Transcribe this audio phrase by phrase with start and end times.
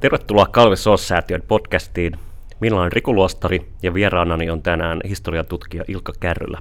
[0.00, 2.12] Tervetuloa Kalve Soos-säätiön podcastiin.
[2.60, 6.58] Minä olen Riku Luostari ja vieraanani on tänään historiatutkija Ilkka Kärrylä.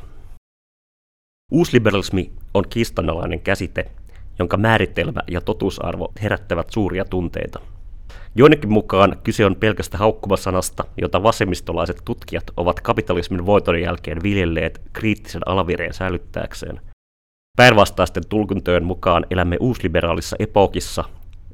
[1.52, 3.92] Uusliberalismi on kiistanalainen käsite,
[4.40, 7.60] jonka määritelmä ja totuusarvo herättävät suuria tunteita.
[8.36, 15.42] Joidenkin mukaan kyse on pelkästä haukkumasanasta, jota vasemmistolaiset tutkijat ovat kapitalismin voiton jälkeen viljelleet kriittisen
[15.46, 16.82] alavireen säilyttääkseen.
[17.58, 21.04] Päinvastaisten tulkintojen mukaan elämme uusliberaalissa epokissa,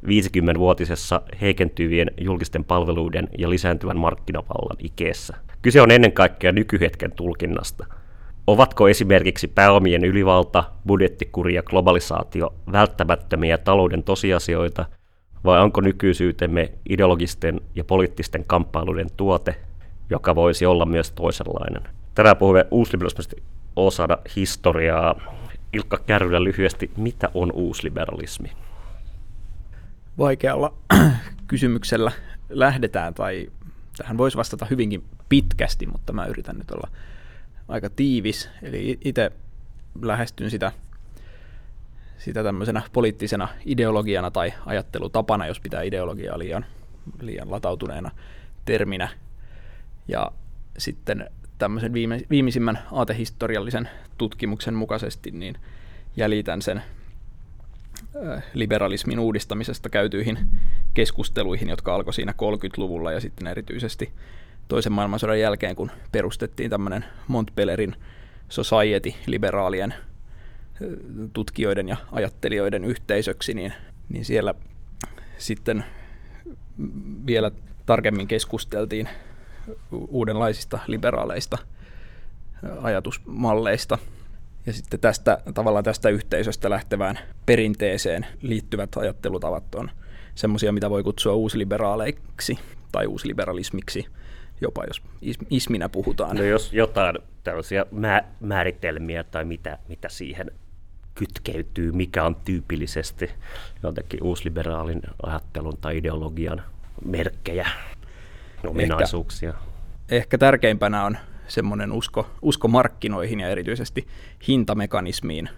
[0.03, 5.37] 50-vuotisessa heikentyvien julkisten palveluiden ja lisääntyvän markkinavallan ikeessä.
[5.61, 7.85] Kyse on ennen kaikkea nykyhetken tulkinnasta.
[8.47, 14.85] Ovatko esimerkiksi pääomien ylivalta, budjettikuri ja globalisaatio välttämättömiä talouden tosiasioita,
[15.43, 19.55] vai onko nykyisyytemme ideologisten ja poliittisten kamppailuiden tuote,
[20.09, 21.83] joka voisi olla myös toisenlainen?
[22.15, 23.35] Tänään puhumme uusliberalismista
[23.75, 25.15] osana historiaa.
[25.73, 28.49] Ilkka Kärrylä lyhyesti, mitä on uusliberalismi?
[30.17, 30.73] Vaikealla
[31.47, 32.11] kysymyksellä
[32.49, 33.51] lähdetään, tai
[33.97, 36.89] tähän voisi vastata hyvinkin pitkästi, mutta mä yritän nyt olla
[37.67, 38.49] aika tiivis.
[38.61, 39.31] Eli itse
[40.01, 40.71] lähestyn sitä,
[42.17, 46.65] sitä tämmöisenä poliittisena ideologiana tai ajattelutapana, jos pitää ideologiaa liian,
[47.21, 48.11] liian latautuneena
[48.65, 49.09] terminä.
[50.07, 50.31] Ja
[50.77, 55.55] sitten tämmöisen viime, viimeisimmän aatehistoriallisen tutkimuksen mukaisesti niin
[56.15, 56.83] jäljitän sen
[58.53, 60.39] liberalismin uudistamisesta käytyihin
[60.93, 64.11] keskusteluihin, jotka alkoi siinä 30-luvulla ja sitten erityisesti
[64.67, 67.95] toisen maailmansodan jälkeen, kun perustettiin tämmöinen Montpellerin
[68.49, 69.93] Society liberaalien
[71.33, 73.73] tutkijoiden ja ajattelijoiden yhteisöksi, niin,
[74.09, 74.53] niin siellä
[75.37, 75.85] sitten
[77.25, 77.51] vielä
[77.85, 79.09] tarkemmin keskusteltiin
[79.91, 81.57] uudenlaisista liberaaleista
[82.81, 83.97] ajatusmalleista–
[84.65, 89.91] ja sitten tästä, tavallaan tästä yhteisöstä lähtevään perinteeseen liittyvät ajattelutavat on
[90.35, 92.59] semmoisia, mitä voi kutsua uusliberaaleiksi
[92.91, 94.05] tai uusliberalismiksi,
[94.61, 95.01] jopa jos
[95.49, 96.37] isminä puhutaan.
[96.37, 100.51] No jos jotain tällaisia mä- määritelmiä tai mitä, mitä siihen
[101.15, 103.31] kytkeytyy, mikä on tyypillisesti
[103.83, 106.63] jotenkin uusliberaalin ajattelun tai ideologian
[107.05, 107.67] merkkejä,
[108.67, 109.49] ominaisuuksia.
[109.49, 109.61] Ehkä,
[110.09, 111.17] ehkä tärkeimpänä on
[111.47, 114.07] semmoinen usko, usko markkinoihin ja erityisesti
[114.47, 115.49] hintamekanismiin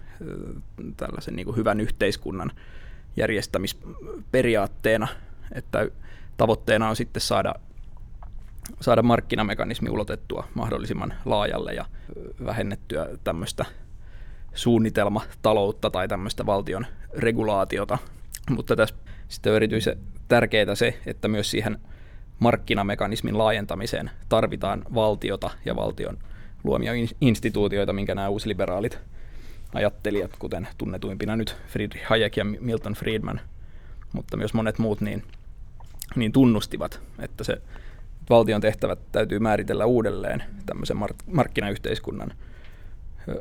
[0.96, 2.52] tällaisen niin kuin hyvän yhteiskunnan
[3.16, 5.08] järjestämisperiaatteena,
[5.52, 5.88] että
[6.36, 7.54] tavoitteena on sitten saada,
[8.80, 11.84] saada markkinamekanismi ulotettua mahdollisimman laajalle ja
[12.44, 13.64] vähennettyä tämmöistä
[14.54, 17.98] suunnitelmataloutta tai tämmöistä valtion regulaatiota.
[18.50, 18.94] Mutta tässä
[19.28, 19.98] sitten on erityisen
[20.28, 21.78] tärkeää se, että myös siihen
[22.38, 26.18] markkinamekanismin laajentamiseen tarvitaan valtiota ja valtion
[26.64, 28.98] luomia instituutioita, minkä nämä uusliberaalit
[29.74, 33.40] ajattelijat, kuten tunnetuimpina nyt Friedrich Hayek ja Milton Friedman,
[34.12, 35.22] mutta myös monet muut, niin,
[36.16, 37.62] niin tunnustivat, että se
[38.30, 42.32] valtion tehtävät täytyy määritellä uudelleen tämmöisen mark- markkinayhteiskunnan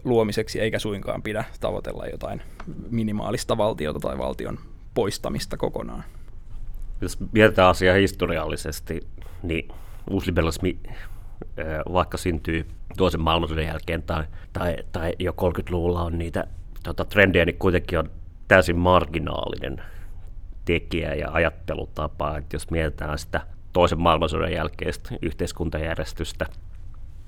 [0.03, 2.41] luomiseksi, eikä suinkaan pidä tavoitella jotain
[2.89, 4.59] minimaalista valtiota tai valtion
[4.93, 6.03] poistamista kokonaan
[7.01, 9.07] jos mietitään asiaa historiallisesti,
[9.43, 9.67] niin
[10.09, 10.79] uusliberalismi
[11.93, 12.67] vaikka syntyy
[12.97, 14.23] toisen maailmansodan jälkeen tai,
[14.53, 16.47] tai, tai jo 30-luvulla on niitä
[16.83, 18.09] tota, trendejä, niin kuitenkin on
[18.47, 19.81] täysin marginaalinen
[20.65, 22.37] tekijä ja ajattelutapa.
[22.37, 23.41] Että jos mietitään sitä
[23.73, 26.45] toisen maailmansodan jälkeistä yhteiskuntajärjestystä,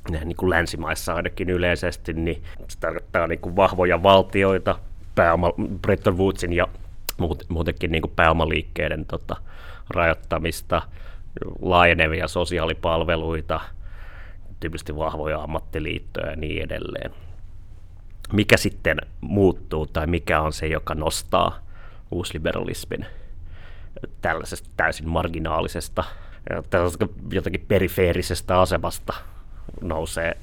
[0.09, 4.79] niin kuin länsimaissa ainakin yleisesti, niin se tarkoittaa niin kuin vahvoja valtioita,
[5.15, 5.51] pääoma
[5.81, 6.67] Bretton Woodsin ja
[7.47, 9.35] muutenkin niin pääomaliikkeiden tota,
[9.89, 10.81] rajoittamista,
[11.61, 13.59] laajenevia sosiaalipalveluita,
[14.59, 17.11] tyypillisesti vahvoja ammattiliittoja ja niin edelleen.
[18.33, 21.59] Mikä sitten muuttuu tai mikä on se, joka nostaa
[22.11, 23.05] uusliberalismin
[24.21, 26.03] tällaisesta täysin marginaalisesta,
[27.31, 29.13] jotenkin perifeerisestä asemasta
[29.81, 30.37] nousee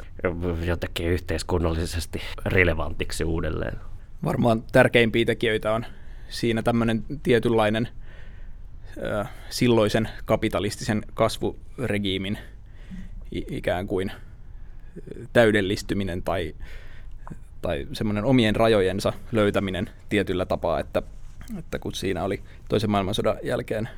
[0.64, 3.78] jotenkin yhteiskunnallisesti relevantiksi uudelleen?
[4.24, 5.86] Varmaan tärkeimpiä tekijöitä on
[6.28, 7.88] siinä tämmöinen tietynlainen
[9.50, 12.38] silloisen kapitalistisen kasvuregiimin
[13.30, 14.12] ikään kuin
[15.32, 16.54] täydellistyminen tai,
[17.62, 21.02] tai semmoinen omien rajojensa löytäminen tietyllä tapaa, että,
[21.58, 23.88] että kun siinä oli toisen maailmansodan jälkeen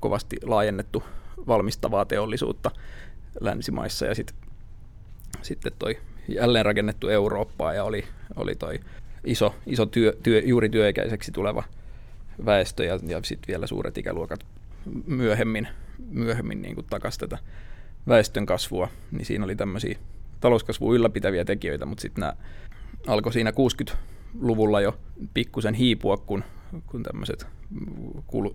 [0.00, 1.04] kovasti laajennettu
[1.46, 2.70] valmistavaa teollisuutta
[3.40, 4.34] länsimaissa ja sit,
[5.42, 8.04] sitten toi jälleen rakennettu Eurooppaa ja oli,
[8.36, 8.80] oli toi
[9.24, 11.62] iso, iso työ, työ, juuri työikäiseksi tuleva
[12.44, 14.46] väestö ja, ja sitten vielä suuret ikäluokat
[15.06, 15.68] myöhemmin,
[16.10, 17.38] myöhemmin niin kuin takaisin tätä
[18.08, 19.98] väestön kasvua, niin siinä oli tämmöisiä
[20.40, 22.32] talouskasvua ylläpitäviä tekijöitä, mutta sitten nämä
[23.06, 24.98] alkoi siinä 60-luvulla jo
[25.34, 26.44] pikkusen hiipua, kun,
[26.86, 27.46] kun tämmöiset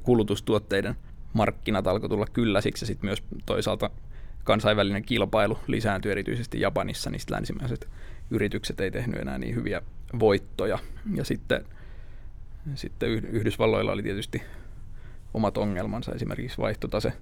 [0.03, 0.95] kulutustuotteiden
[1.33, 3.89] markkinat alkoi tulla kylläsiksi ja sitten myös toisaalta
[4.43, 7.87] kansainvälinen kilpailu lisääntyi erityisesti Japanissa, niin länsimaiset
[8.31, 9.81] yritykset ei tehnyt enää niin hyviä
[10.19, 10.80] voittoja.
[11.15, 11.65] Ja sitten,
[12.75, 14.42] sitten Yhdysvalloilla oli tietysti
[15.33, 17.13] omat ongelmansa, esimerkiksi vaihtotase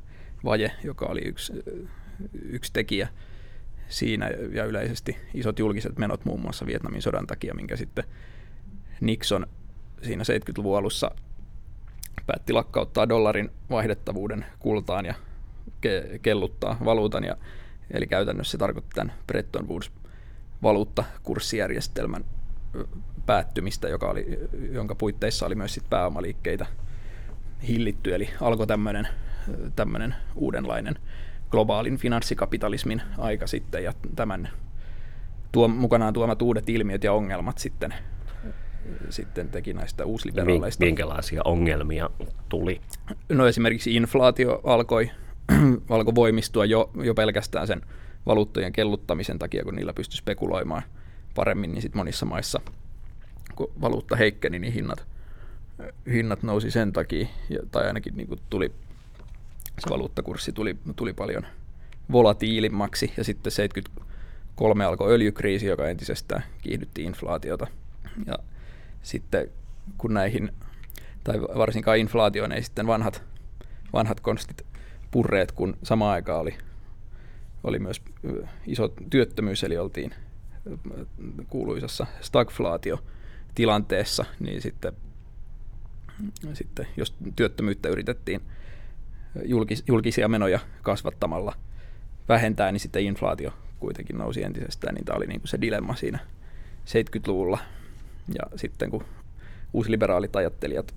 [0.46, 1.54] vaje, joka oli yksi,
[2.44, 3.08] yksi tekijä
[3.90, 8.04] siinä ja yleisesti isot julkiset menot muun muassa Vietnamin sodan takia, minkä sitten
[9.02, 9.48] Nixon
[10.02, 11.12] siinä 70-luvun alussa
[12.28, 15.14] päätti lakkauttaa dollarin vaihdettavuuden kultaan ja
[15.86, 17.24] ke- kelluttaa valuutan.
[17.24, 17.38] Ja,
[17.92, 19.92] eli käytännössä se tarkoitti tämän Bretton Woods
[20.64, 22.26] valuuttakurssijärjestelmän
[23.26, 24.40] päättymistä, joka oli,
[24.72, 26.66] jonka puitteissa oli myös sit pääomaliikkeitä
[27.68, 28.16] hillitty.
[28.16, 29.08] Eli alkoi tämmöinen
[29.76, 30.96] tämmöinen uudenlainen
[31.52, 34.50] globaalin finanssikapitalismin aika sitten ja tämän
[35.52, 37.94] tuo, mukanaan tuomat uudet ilmiöt ja ongelmat sitten,
[39.10, 40.86] sitten teki näistä uusliberaaleista.
[40.86, 42.10] Minkälaisia ongelmia
[42.50, 42.82] tuli?
[43.30, 45.12] No esimerkiksi inflaatio alkoi,
[45.90, 47.82] alkoi voimistua jo, jo pelkästään sen
[48.26, 50.84] valuuttojen kelluttamisen takia, kun niillä pystyi spekuloimaan
[51.36, 52.62] paremmin, niin sitten monissa maissa,
[53.56, 55.06] kun valuutta heikkeni, niin hinnat,
[56.14, 57.28] hinnat nousi sen takia,
[57.72, 58.72] tai ainakin niin tuli
[59.80, 61.46] se valuuttakurssi tuli, tuli paljon
[62.12, 67.68] volatiilimmaksi ja sitten 73 alkoi öljykriisi, joka entisestään kiihdytti inflaatiota.
[68.26, 68.40] Ja
[69.04, 69.50] sitten
[69.98, 70.52] kun näihin,
[71.24, 73.24] tai varsinkaan inflaatioon ei sitten vanhat,
[73.94, 74.66] vanhat konstit
[75.12, 76.58] purreet, kun samaan aikaan oli,
[77.64, 78.02] oli myös
[78.68, 80.16] iso työttömyys, eli oltiin
[81.50, 83.04] kuuluisassa stagflaatio
[83.56, 84.94] tilanteessa, niin sitten,
[86.54, 88.42] sitten jos työttömyyttä yritettiin
[89.46, 91.56] julkis, julkisia menoja kasvattamalla
[92.30, 96.20] vähentää, niin sitten inflaatio kuitenkin nousi entisestään, niin tämä oli niin kuin se dilemma siinä
[96.86, 97.60] 70-luvulla.
[98.28, 99.06] Ja sitten kun
[99.74, 100.96] uusliberaalit ajattelijat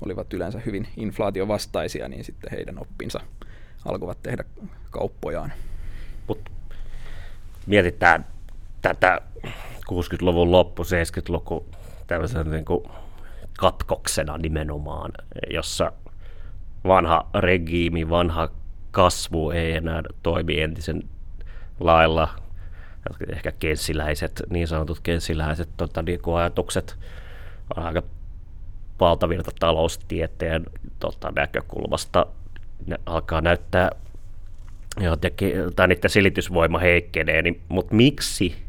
[0.00, 3.20] olivat yleensä hyvin inflaatiovastaisia, niin sitten heidän oppinsa
[3.84, 4.44] alkoivat tehdä
[4.90, 5.52] kauppojaan.
[6.28, 6.50] Mut
[7.66, 8.26] mietitään
[8.82, 9.20] tätä
[9.92, 11.66] 60-luvun loppu, 70-luku
[12.06, 12.84] tämmöisen niin kuin
[13.58, 15.12] katkoksena nimenomaan,
[15.50, 15.92] jossa
[16.84, 18.48] vanha regiimi, vanha
[18.90, 21.02] kasvu ei enää toimi entisen
[21.80, 22.28] lailla.
[23.28, 26.96] Ehkä kensiläiset, niin sanotut kensiläiset tota, niin ajatukset
[27.76, 28.02] on aika
[29.00, 30.66] valtavirta taloustieteen
[30.98, 32.26] tota, näkökulmasta.
[32.86, 33.90] Ne alkaa näyttää
[35.00, 38.67] jotenkin, tai niiden silitysvoima heikkenee, niin, mutta miksi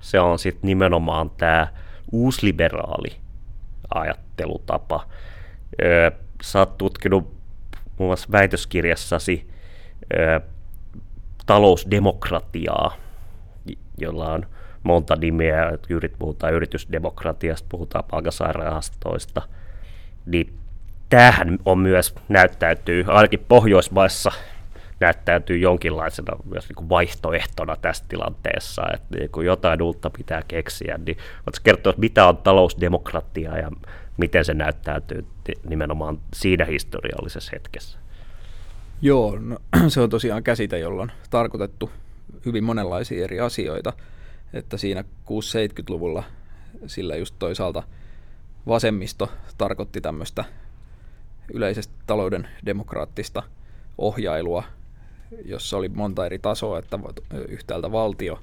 [0.00, 1.68] se on sitten nimenomaan tämä
[2.12, 3.16] uusliberaali
[3.94, 5.06] ajattelutapa?
[6.42, 7.24] Sä oot tutkinut
[7.98, 9.50] muun muassa väitöskirjassasi
[11.46, 12.96] talousdemokratiaa,
[13.98, 14.46] jolla on
[14.82, 19.42] monta nimeä, yrit, puhutaan yritysdemokratiasta, puhutaan palkansairahastoista,
[20.26, 20.58] niin
[21.08, 24.32] tämähän on myös näyttäytyy, ainakin Pohjoismaissa
[25.00, 30.98] näyttäytyy jonkinlaisena myös niin kuin vaihtoehtona tässä tilanteessa, että niin kun jotain uutta pitää keksiä,
[31.06, 31.16] niin
[31.46, 33.70] voitko kertoa, mitä on talousdemokratia ja
[34.16, 35.26] miten se näyttäytyy
[35.68, 37.98] nimenomaan siinä historiallisessa hetkessä?
[39.02, 39.58] Joo, no,
[39.88, 41.90] se on tosiaan käsite, jolla on tarkoitettu
[42.46, 43.92] hyvin monenlaisia eri asioita,
[44.52, 46.24] että siinä 6-70-luvulla
[46.86, 47.82] sillä just toisaalta
[48.66, 50.44] vasemmisto tarkoitti tämmöistä
[51.54, 53.42] yleisesti talouden demokraattista
[53.98, 54.62] ohjailua,
[55.44, 56.98] jossa oli monta eri tasoa, että
[57.48, 58.38] yhtäältä valtio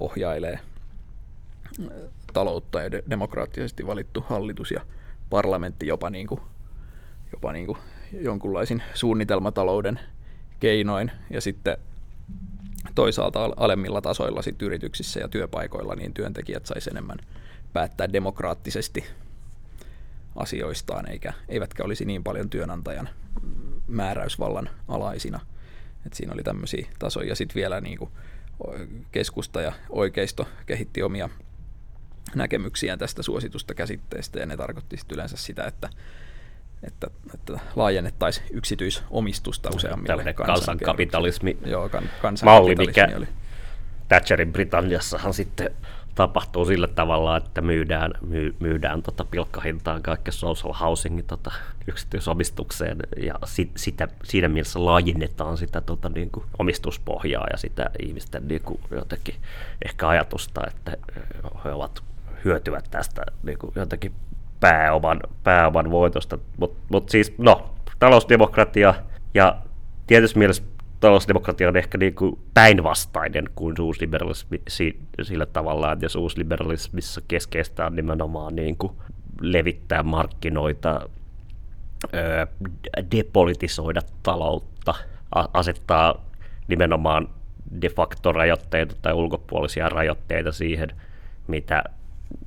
[0.00, 0.58] ohjailee
[2.32, 4.80] taloutta ja demokraattisesti valittu hallitus ja
[5.30, 6.40] parlamentti jopa, niin kuin,
[7.32, 7.78] jopa niin kuin
[8.12, 10.00] jonkunlaisin suunnitelmatalouden
[10.60, 11.76] keinoin ja sitten
[12.94, 17.18] toisaalta alemmilla tasoilla sit yrityksissä ja työpaikoilla niin työntekijät saisi enemmän
[17.72, 19.04] päättää demokraattisesti
[20.36, 23.08] asioistaan, eikä, eivätkä olisi niin paljon työnantajan
[23.88, 25.40] määräysvallan alaisina.
[26.06, 27.34] Et siinä oli tämmöisiä tasoja.
[27.34, 28.10] Sitten vielä niin kuin
[29.12, 31.28] keskusta ja oikeisto kehitti omia
[32.34, 35.88] näkemyksiään tästä suositusta käsitteestä, ja ne tarkoitti yleensä sitä, että,
[36.82, 42.04] että, että laajennettaisiin yksityisomistusta useammille kansankapitalismi Joo, kan,
[42.44, 43.28] malli, mikä oli.
[44.08, 45.70] Thatcherin Britanniassahan sitten
[46.14, 51.52] tapahtuu sillä tavalla, että myydään, myy, myydään tota pilkkahintaan kaikki social housingin tota,
[51.86, 58.48] yksityisomistukseen ja sit, sitä, siinä mielessä laajennetaan sitä tota, niin kuin omistuspohjaa ja sitä ihmisten
[58.48, 59.34] niin kuin, jotenkin
[59.84, 60.96] ehkä ajatusta, että
[61.64, 62.02] he ovat
[62.44, 64.12] hyötyvät tästä niin kuin jotenkin
[64.60, 66.38] pääoman, pääoman voitosta.
[66.56, 68.94] Mutta mut siis, no, talousdemokratia
[69.34, 69.56] ja
[70.06, 70.62] tietysti mielessä
[71.04, 74.62] talousdemokratia on ehkä niin kuin päinvastainen kuin uusliberalismi
[75.22, 78.92] sillä tavalla, että jos uusliberalismissa keskeistä on nimenomaan niin kuin
[79.40, 81.08] levittää markkinoita
[83.16, 84.94] depolitisoida taloutta,
[85.52, 86.24] asettaa
[86.68, 87.28] nimenomaan
[87.82, 90.88] de facto rajoitteita tai ulkopuolisia rajoitteita siihen,
[91.46, 91.84] mitä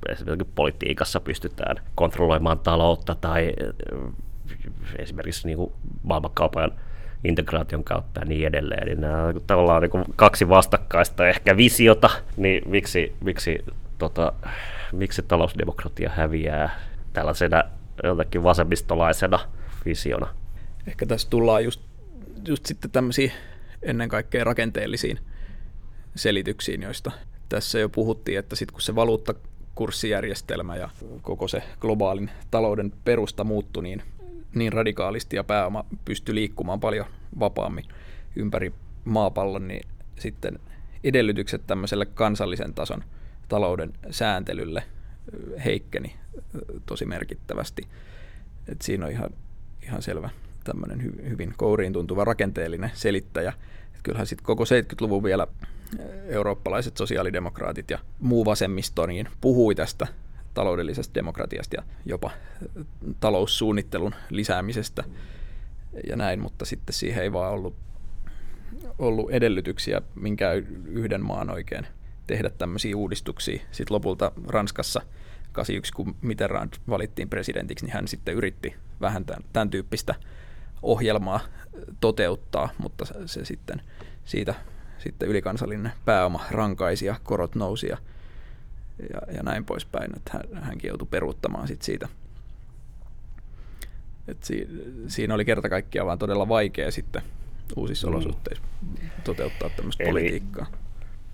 [0.10, 3.54] esimerkiksi politiikassa pystytään kontrolloimaan taloutta tai
[5.00, 5.72] esimerkiksi niin kuin
[6.04, 6.72] maailmankaupan
[7.24, 8.84] integraation kautta ja niin edelleen.
[8.88, 13.60] Eli nämä on tavallaan niin kaksi vastakkaista ehkä visiota, niin miksi, miksi,
[13.98, 14.34] tota,
[14.92, 16.80] miksi talousdemokratia häviää
[17.14, 17.64] tällaisena
[18.04, 19.40] jotenkin vasemmistolaisena
[19.86, 20.28] visiona?
[20.88, 21.82] Ehkä tässä tullaan just,
[22.48, 23.32] just sitten tämmöisiin
[23.82, 25.20] ennen kaikkea rakenteellisiin
[26.16, 27.12] selityksiin, joista
[27.50, 30.90] tässä jo puhuttiin, että sitten kun se valuuttakurssijärjestelmä ja
[31.22, 34.04] koko se globaalin talouden perusta muuttui niin,
[34.58, 37.06] niin radikaalisti ja pääoma pystyi liikkumaan paljon
[37.40, 37.86] vapaammin
[38.36, 38.74] ympäri
[39.06, 39.88] maapallon, niin
[40.20, 40.60] sitten
[41.04, 43.04] edellytykset tämmöiselle kansallisen tason
[43.48, 44.84] talouden sääntelylle
[45.66, 46.16] heikkeni
[46.86, 47.88] tosi merkittävästi.
[48.68, 49.30] Et siinä on ihan,
[49.84, 50.30] ihan selvä
[50.64, 53.54] tämmöinen hy, hyvin kouriin tuntuva rakenteellinen selittäjä.
[53.96, 55.48] Et kyllähän sitten koko 70-luvun vielä
[56.26, 60.08] eurooppalaiset sosiaalidemokraatit ja muu vasemmisto niin puhui tästä
[60.58, 62.32] taloudellisesta demokratiasta ja jopa
[63.20, 65.04] taloussuunnittelun lisäämisestä
[66.10, 67.76] ja näin, mutta sitten siihen ei vaan ollut,
[69.00, 71.88] ollut edellytyksiä minkään yhden maan oikein
[72.28, 73.62] tehdä tämmöisiä uudistuksia.
[73.72, 75.02] Sitten lopulta Ranskassa
[75.52, 80.16] 81, kun Mitterrand valittiin presidentiksi, niin hän sitten yritti vähän tämän, tämän tyyppistä
[80.82, 81.40] ohjelmaa
[82.00, 83.82] toteuttaa, mutta se sitten
[84.26, 84.56] siitä
[84.98, 87.98] sitten ylikansallinen pääoma rankaisi ja korot nousi ja,
[89.14, 92.08] ja, ja näin poispäin, että hän, hänkin joutui peruuttamaan sit siitä.
[94.28, 94.70] Et si,
[95.08, 97.22] siinä oli kerta kaikkiaan vaan todella vaikea sitten
[97.76, 98.14] uusissa mm.
[98.14, 98.64] olosuhteissa
[99.24, 100.66] toteuttaa tämmöistä Eli politiikkaa.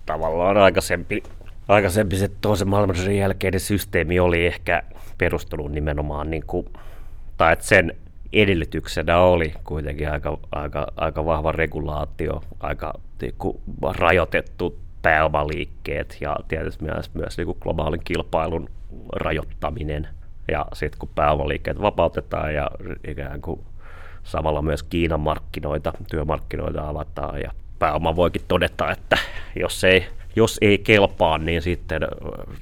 [0.06, 1.22] Tavallaan aikaisempi,
[1.68, 4.82] aikaisempi se toisen maailmansodan jälkeinen systeemi oli ehkä
[5.18, 6.66] perustunut nimenomaan, niin kuin,
[7.36, 7.94] tai että sen
[8.32, 13.58] edellytyksenä oli kuitenkin aika, aika, aika vahva regulaatio, aika niin kuin,
[13.96, 18.68] rajoitettu pääomaliikkeet ja tietysti myös, myös niin kuin globaalin kilpailun
[19.16, 20.08] rajoittaminen.
[20.50, 22.70] Ja sitten kun pääomaliikkeet vapautetaan ja
[23.08, 23.60] ikään kuin
[24.22, 29.18] samalla myös Kiinan markkinoita, työmarkkinoita avataan ja pääoma voikin todeta, että
[29.60, 30.06] jos ei,
[30.36, 32.02] jos ei kelpaa, niin sitten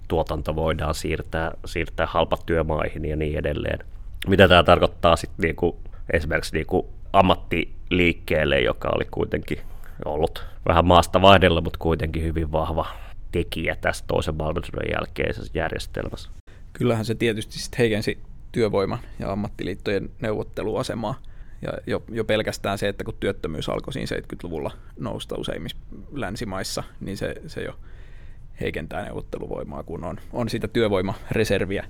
[0.09, 3.79] tuotanto voidaan siirtää, siirtää halpatyömaihin ja niin edelleen
[4.29, 5.79] mitä tämä tarkoittaa sitten niinku,
[6.13, 9.59] esimerkiksi niinku ammattiliikkeelle, joka oli kuitenkin
[10.05, 12.87] ollut vähän maasta vaihdella, mutta kuitenkin hyvin vahva
[13.33, 16.31] tekijä tässä toisen maailmansodan jälkeisessä järjestelmässä.
[16.73, 18.19] Kyllähän se tietysti sitten heikensi
[18.53, 21.15] työvoiman ja ammattiliittojen neuvotteluasemaa.
[21.63, 25.79] Ja jo, jo pelkästään se, että kun työttömyys alkoi siinä 70-luvulla nousta useimmissa
[26.13, 27.75] länsimaissa, niin se, se jo
[28.61, 31.85] heikentää neuvotteluvoimaa, kun on, on sitä työvoimareserviä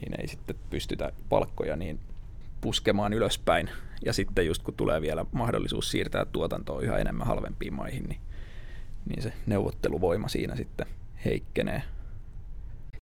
[0.00, 2.00] niin ei sitten pystytä palkkoja niin
[2.60, 3.70] puskemaan ylöspäin.
[4.06, 8.20] Ja sitten just kun tulee vielä mahdollisuus siirtää tuotantoa yhä enemmän halvempiin maihin, niin,
[9.08, 10.86] niin se neuvotteluvoima siinä sitten
[11.24, 11.82] heikkenee.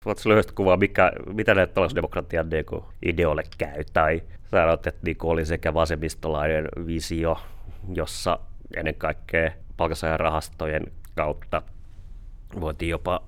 [0.05, 2.47] Voitko lyhyesti kuvaa, mikä, mitä näitä talousdemokratian
[3.03, 3.85] ideolle käy?
[3.93, 7.37] Tai sanot, että niin oli sekä vasemmistolainen visio,
[7.95, 8.39] jossa
[8.77, 11.63] ennen kaikkea palkansaajan kautta
[12.61, 13.23] voitiin jopa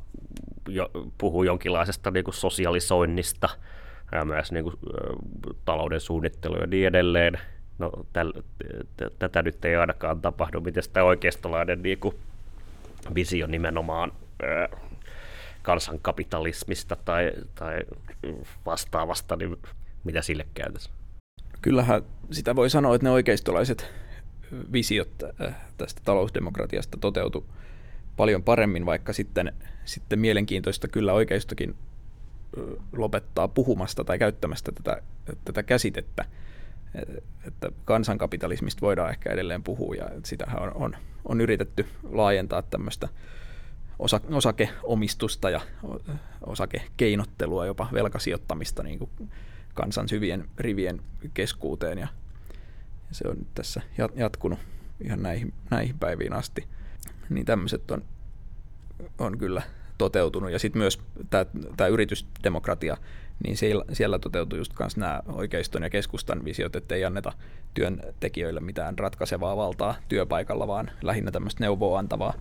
[0.69, 3.49] jo, puhuu jonkinlaisesta niin kuin sosialisoinnista
[4.25, 4.77] myös niin kuin,
[5.65, 7.39] talouden suunnittelu ja niin edelleen.
[7.79, 8.33] No, täl,
[8.97, 10.61] t- tätä nyt ei ainakaan tapahdu.
[10.61, 12.15] Miten sitä oikeistolainen niin kuin,
[13.15, 14.13] visio nimenomaan
[14.43, 14.69] ö,
[15.63, 17.81] kansankapitalismista tai, tai
[18.67, 19.57] vastaavasta, niin
[20.05, 20.95] mitä sille käytäisiin?
[21.63, 23.93] Kyllähän sitä voi sanoa, että ne oikeistolaiset
[24.73, 25.11] visiot
[25.77, 27.47] tästä talousdemokratiasta toteutu
[28.17, 29.53] paljon paremmin, vaikka sitten,
[29.85, 31.75] sitten mielenkiintoista kyllä oikeistokin
[32.97, 35.03] lopettaa puhumasta tai käyttämästä tätä,
[35.45, 36.25] tätä käsitettä,
[37.47, 43.09] että kansankapitalismista voidaan ehkä edelleen puhua ja sitähän on, on, on yritetty laajentaa tämmöistä
[43.99, 45.61] osa, osakeomistusta ja
[46.47, 49.11] osakekeinottelua, jopa velkasijoittamista niin kuin
[49.75, 51.01] kansan syvien rivien
[51.35, 51.99] keskuuteen.
[51.99, 52.09] Ja
[53.11, 53.83] se on tässä
[54.15, 54.59] jatkunut
[55.05, 56.65] ihan näihin, näihin päiviin asti.
[57.29, 58.05] Niin tämmöiset on,
[59.19, 59.63] on kyllä
[59.99, 60.51] toteutunut.
[60.51, 60.99] Ja sitten myös
[61.77, 62.97] tämä yritysdemokratia,
[63.45, 67.33] niin siellä, siellä toteutuu just myös nämä oikeiston ja keskustan visiot, että ei anneta
[67.75, 72.35] työntekijöille mitään ratkaisevaa valtaa työpaikalla, vaan lähinnä tämmöistä neuvoa antavaa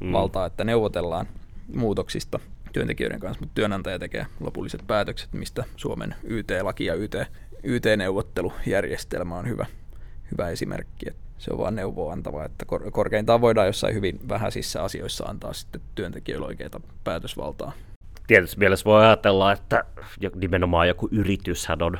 [0.00, 0.12] mm.
[0.12, 1.26] valtaa, että neuvotellaan
[1.74, 2.40] muutoksista
[2.72, 7.14] työntekijöiden kanssa, mutta työnantaja tekee lopulliset päätökset, mistä Suomen YT-laki ja YT,
[7.62, 9.66] YT-neuvottelujärjestelmä on hyvä,
[10.32, 11.08] hyvä esimerkki.
[11.08, 15.52] Että se on vaan neuvoa antava, että kor- korkeintaan voidaan jossain hyvin vähäisissä asioissa antaa
[15.52, 17.72] sitten työntekijöille oikeita päätösvaltaa.
[18.26, 19.84] Tietysti mielessä voi ajatella, että
[20.34, 21.98] nimenomaan joku yrityshän on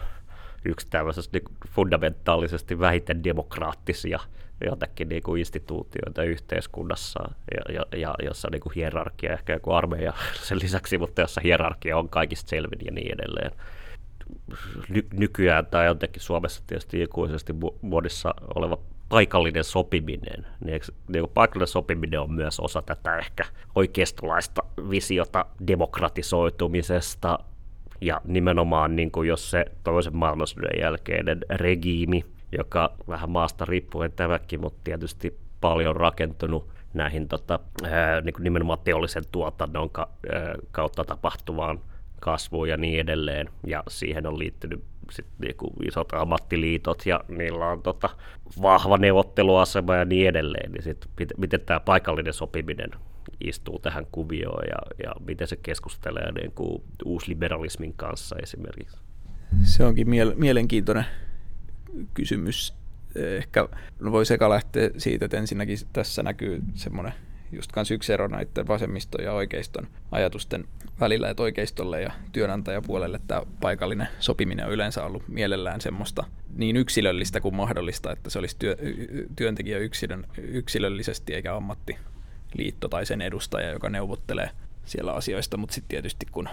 [0.65, 4.19] yksi tämmöisessä niin fundamentaalisesti vähiten demokraattisia
[4.65, 10.13] jotakin niin kuin instituutioita yhteiskunnassa, ja, ja, ja jossa niin kuin hierarkia, ehkä joku armeija
[10.49, 13.53] sen lisäksi, mutta jossa hierarkia on kaikista selvin ja niin edelleen.
[14.89, 18.79] Ny- nykyään tai jotenkin Suomessa tietysti ikuisesti muodissa oleva
[19.11, 20.47] paikallinen sopiminen.
[20.65, 27.39] Niin, niin paikallinen sopiminen on myös osa tätä ehkä oikeistolaista visiota demokratisoitumisesta,
[28.01, 32.25] ja nimenomaan niin kuin jos se toisen maailmansodan jälkeinen regiimi,
[32.59, 37.61] joka vähän maasta riippuen tämäkin, mutta tietysti paljon rakentunut näihin tota,
[38.25, 39.91] niin kuin nimenomaan teollisen tuotannon
[40.71, 41.81] kautta tapahtuvaan
[42.21, 43.49] kasvuun ja niin edelleen.
[43.67, 48.11] Ja siihen on liittynyt sit niinku isot ammattiliitot ja niillä on tota,
[48.63, 50.73] vahva neuvotteluasema ja niin edelleen.
[50.73, 52.91] Niin sit, miten, miten tämä paikallinen sopiminen
[53.41, 58.97] istuu tähän kuvioon ja, ja miten se keskustelee niin kuin uusliberalismin kanssa esimerkiksi?
[59.63, 61.05] Se onkin miele- mielenkiintoinen
[62.15, 62.75] kysymys.
[63.15, 63.69] Ehkä
[64.01, 67.13] no voi sekä lähteä siitä, että ensinnäkin tässä näkyy semmoinen
[67.53, 70.65] just kans yksi ero näiden vasemmiston ja oikeiston ajatusten
[71.01, 76.25] välillä, että oikeistolle ja työnantajapuolelle tämä paikallinen sopiminen on yleensä ollut mielellään semmoista
[76.57, 78.77] niin yksilöllistä kuin mahdollista, että se olisi työ,
[79.37, 84.51] työntekijä yksilön, yksilöllisesti eikä ammattiliitto tai sen edustaja, joka neuvottelee
[84.85, 86.49] siellä asioista, mutta sitten tietysti kun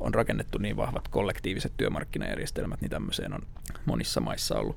[0.00, 3.46] on rakennettu niin vahvat kollektiiviset työmarkkinajärjestelmät, niin tämmöiseen on
[3.84, 4.76] monissa maissa ollut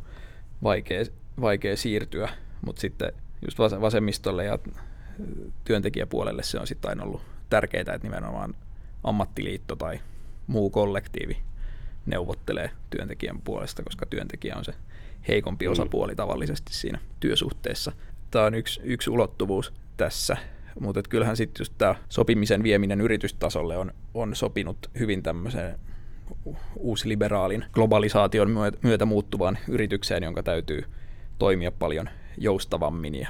[0.64, 1.06] vaikea,
[1.42, 2.30] vaikea siirtyä,
[2.66, 3.12] mutta sitten
[3.46, 4.60] just vasemmistolle ja
[5.64, 8.56] työntekijäpuolelle se on sitten aina ollut tärkeää, että nimenomaan
[9.04, 10.00] ammattiliitto tai
[10.48, 11.38] muu kollektiivi
[12.06, 14.74] neuvottelee työntekijän puolesta, koska työntekijä on se
[15.28, 15.72] heikompi mm.
[15.72, 17.92] osapuoli tavallisesti siinä työsuhteessa.
[18.32, 20.38] Tämä on yksi, yksi ulottuvuus tässä,
[20.80, 25.80] mutta kyllähän sitten just tämä sopimisen vieminen yritystasolle on, on sopinut hyvin tämmöiseen
[26.76, 28.50] uusliberaalin globalisaation
[28.82, 30.84] myötä muuttuvaan yritykseen, jonka täytyy
[31.40, 32.10] toimia paljon
[32.40, 33.28] joustavammin ja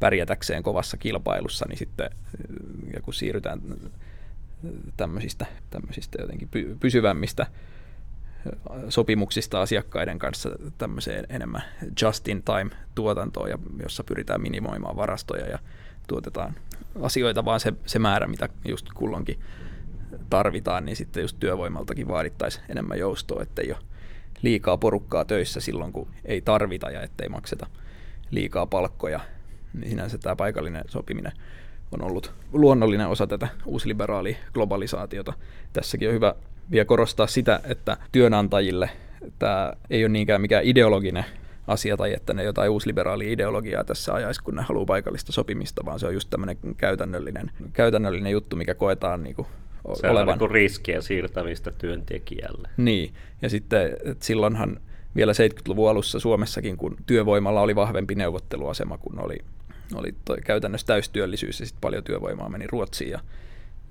[0.00, 2.10] pärjätäkseen kovassa kilpailussa, niin sitten
[2.94, 3.60] ja kun siirrytään
[4.96, 6.48] tämmöisistä, tämmöisistä jotenkin
[6.80, 7.46] pysyvämmistä
[8.88, 11.62] sopimuksista asiakkaiden kanssa tämmöiseen enemmän
[12.02, 13.50] just-in-time-tuotantoon,
[13.82, 15.58] jossa pyritään minimoimaan varastoja ja
[16.06, 16.54] tuotetaan
[17.02, 19.40] asioita vaan se, se määrä, mitä just kulloinkin
[20.30, 23.82] tarvitaan, niin sitten just työvoimaltakin vaadittaisiin enemmän joustoa, ettei ole
[24.42, 27.66] liikaa porukkaa töissä silloin, kun ei tarvita ja ettei makseta
[28.30, 29.20] liikaa palkkoja,
[29.74, 31.32] niin sinänsä tämä paikallinen sopiminen
[31.92, 35.32] on ollut luonnollinen osa tätä uusliberaalia globalisaatiota.
[35.72, 36.34] Tässäkin on hyvä
[36.70, 38.90] vielä korostaa sitä, että työnantajille
[39.38, 41.24] tämä ei ole niinkään mikään ideologinen
[41.66, 46.00] asia tai että ne jotain uusliberaalia ideologiaa tässä ajaisi, kun ne haluaa paikallista sopimista, vaan
[46.00, 49.48] se on just tämmöinen käytännöllinen, käytännöllinen juttu, mikä koetaan niin kuin
[49.94, 50.32] se olevan.
[50.32, 52.68] on niin riskien siirtämistä työntekijälle.
[52.76, 54.80] Niin, ja sitten silloinhan
[55.16, 59.38] vielä 70-luvun alussa Suomessakin, kun työvoimalla oli vahvempi neuvotteluasema, kun oli,
[59.94, 63.20] oli toi käytännössä täystyöllisyys ja sitten paljon työvoimaa meni Ruotsiin ja,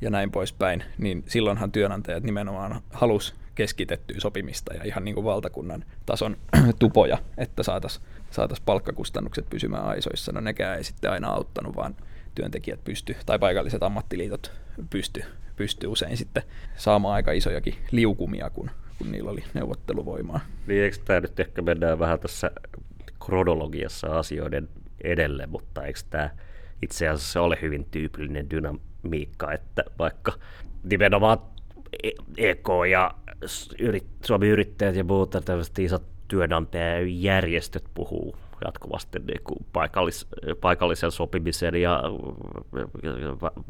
[0.01, 5.85] ja näin poispäin, niin silloinhan työnantajat nimenomaan halus keskitettyä sopimista ja ihan niin kuin valtakunnan
[6.05, 6.37] tason
[6.79, 10.31] tupoja, että saataisiin saatais palkkakustannukset pysymään aisoissa.
[10.31, 11.95] No nekään ei sitten aina auttanut, vaan
[12.35, 14.51] työntekijät pysty, tai paikalliset ammattiliitot
[14.89, 15.23] pysty,
[15.55, 16.43] pysty usein sitten
[16.77, 20.39] saamaan aika isojakin liukumia, kun kun niillä oli neuvotteluvoimaa.
[20.67, 22.51] Niin eikö tämä nyt ehkä mennään vähän tässä
[23.25, 24.69] kronologiassa asioiden
[25.03, 26.29] edelle, mutta eikö tämä
[26.81, 30.33] itse asiassa ole hyvin tyypillinen dynamiikka, että vaikka
[30.83, 31.37] nimenomaan
[32.37, 33.15] EK ja
[34.25, 40.27] Suomi yrittäjät ja muut tällaiset isot työnantajajärjestöt puhuu jatkuvasti niin kuin paikallis,
[40.61, 42.03] paikallisen sopimisen ja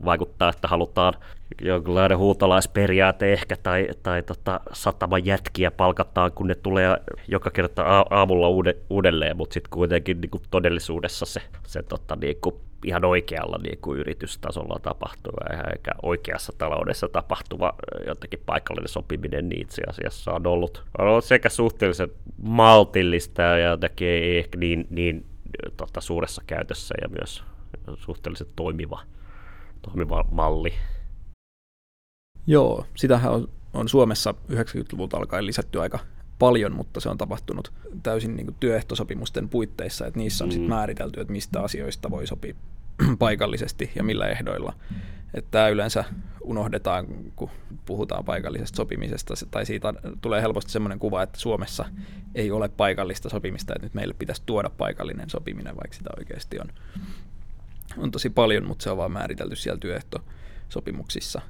[0.06, 1.14] vaikuttaa, että halutaan
[1.62, 8.48] jonkinlainen huutolaisperiaate ehkä tai, tai tota, sataman jätkiä palkataan, kun ne tulee joka kerta aamulla
[8.90, 13.78] uudelleen, mutta sitten kuitenkin niin kuin todellisuudessa se, se tota, niin kuin ihan oikealla niin
[13.82, 17.74] kuin yritystasolla tapahtuva eikä oikeassa taloudessa tapahtuva
[18.08, 24.08] jotenkin paikallinen sopiminen niin itse asiassa on ollut, on ollut sekä suhteellisen maltillista ja jotenkin
[24.08, 25.26] ei ehkä niin, niin
[25.78, 27.44] tota, suuressa käytössä ja myös
[27.98, 29.02] suhteellisen toimiva,
[29.82, 30.74] toimiva malli.
[32.48, 36.00] Joo, sitähän on, on Suomessa 90-luvulta alkaen lisätty aika
[36.44, 40.54] paljon, mutta se on tapahtunut täysin niin kuin työehtosopimusten puitteissa, että niissä on mm.
[40.54, 42.56] sit määritelty, että mistä asioista voi sopia
[43.20, 44.74] paikallisesti ja millä ehdoilla.
[45.34, 46.04] Että tämä yleensä
[46.42, 47.50] unohdetaan, kun
[47.86, 51.86] puhutaan paikallisesta sopimisesta, tai siitä tulee helposti sellainen kuva, että Suomessa
[52.36, 56.68] ei ole paikallista sopimista, että nyt meille pitäisi tuoda paikallinen sopiminen, vaikka sitä oikeasti on,
[57.98, 61.42] on tosi paljon, mutta se on vaan määritelty siellä työehtosopimuksissa.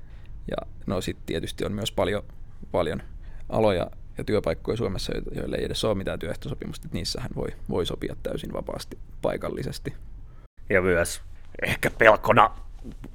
[0.52, 2.24] Ja no sitten tietysti on myös paljon,
[2.72, 3.02] paljon
[3.50, 8.16] aloja, ja työpaikkoja Suomessa, joille ei edes ole mitään työehtosopimusta, että niissähän voi, voi sopia
[8.24, 9.94] täysin vapaasti paikallisesti.
[10.70, 11.22] Ja myös
[11.66, 12.52] ehkä pelkona,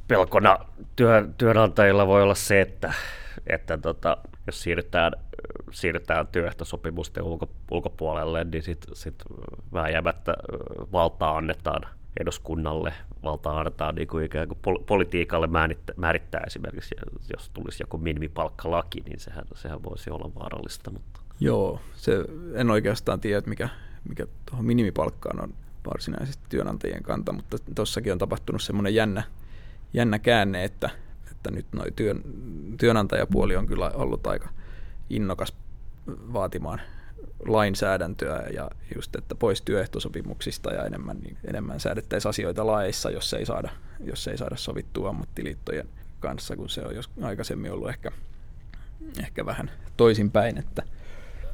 [0.08, 0.58] pelkona
[0.96, 2.92] työ, työnantajilla voi olla se, että,
[3.46, 5.12] että tota, jos siirrytään,
[5.70, 9.14] siirrytään työehtosopimusten ulko, ulkopuolelle, niin sitten sit
[9.72, 10.34] vääjäämättä
[10.92, 11.82] valtaa annetaan
[12.20, 16.94] eduskunnalle, valtaa annetaan niin kuin ikään kuin politiikalle määrittää, määrittää esimerkiksi,
[17.36, 20.90] jos tulisi joku minimipalkkalaki, niin sehän, sehän voisi olla vaarallista.
[20.90, 21.20] Mutta.
[21.40, 23.68] Joo, se, en oikeastaan tiedä, mikä,
[24.08, 25.54] mikä tuohon minimipalkkaan on
[25.86, 29.22] varsinaisesti työnantajien kanta, mutta tuossakin on tapahtunut semmoinen jännä,
[29.94, 30.90] jännä käänne, että,
[31.30, 32.22] että nyt noi työn,
[32.80, 34.48] työnantajapuoli on kyllä ollut aika
[35.10, 35.54] innokas
[36.32, 36.80] vaatimaan
[37.46, 43.46] lainsäädäntöä ja just, että pois työehtosopimuksista ja enemmän, niin enemmän säädettäisiin asioita laeissa, jos ei
[43.46, 43.70] saada,
[44.00, 45.88] jos ei saada sovittua ammattiliittojen
[46.20, 48.10] kanssa, kun se on jos aikaisemmin ollut ehkä,
[49.20, 50.58] ehkä vähän toisinpäin.
[50.58, 50.82] Että.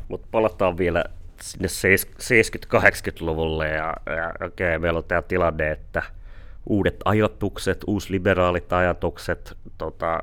[0.08, 1.04] Mutta palataan vielä
[1.42, 6.02] sinne 70-80-luvulle ja, ja okay, meillä on tämä tilanne, että
[6.66, 10.22] uudet ajatukset, uusliberaalit ajatukset, tota,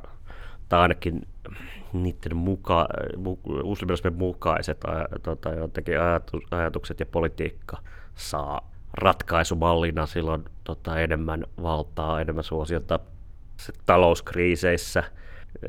[0.69, 1.27] tai ainakin
[1.93, 2.87] niiden muka,
[3.63, 4.77] uusliberalismin mukaiset
[5.23, 7.77] tota, jotenkin ajatus, ajatukset ja politiikka
[8.15, 12.99] saa ratkaisumallina silloin tota, enemmän valtaa, enemmän suosiota
[13.85, 15.03] talouskriiseissä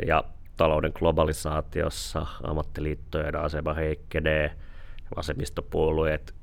[0.06, 0.24] ja
[0.56, 2.26] talouden globalisaatiossa.
[2.42, 4.52] Ammattiliittojen asema heikkenee,
[5.16, 6.34] vasemmistopuolueet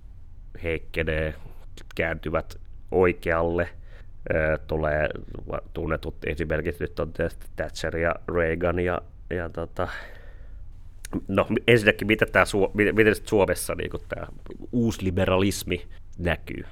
[0.63, 1.33] heikkenee,
[1.95, 2.59] kääntyvät
[2.91, 3.69] oikealle,
[4.67, 5.09] tulee
[5.73, 9.87] tunnetut esimerkiksi nyt on tietysti Thatcher ja Reagan ja, ja tota,
[11.27, 14.27] no ensinnäkin mitä tämä, miten, miten Suomessa niin tämä
[14.71, 15.87] uusliberalismi
[16.17, 16.65] näkyy?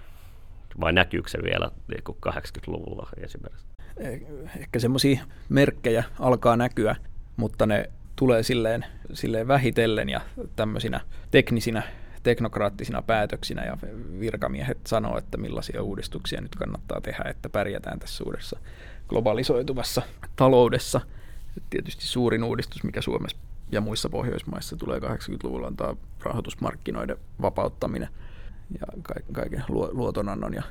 [0.80, 3.66] Vai näkyykö se vielä niin 80-luvulla esimerkiksi?
[3.98, 4.22] Eh,
[4.60, 6.96] ehkä semmoisia merkkejä alkaa näkyä,
[7.38, 10.22] mutta ne tulee silleen, silleen vähitellen ja
[10.56, 11.84] tämmöisinä teknisinä,
[12.24, 13.78] teknokraattisina päätöksinä ja
[14.20, 18.60] virkamiehet sanoo, että millaisia uudistuksia nyt kannattaa tehdä, että pärjätään tässä uudessa
[19.08, 20.02] globalisoituvassa
[20.36, 21.02] taloudessa.
[21.70, 23.38] Tietysti suurin uudistus, mikä Suomessa
[23.72, 28.10] ja muissa Pohjoismaissa tulee 80-luvulla, on tämä rahoitusmarkkinoiden vapauttaminen
[28.80, 30.64] ja kaiken luotonannon ja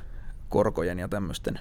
[0.49, 1.59] korkojen ja tämmöisten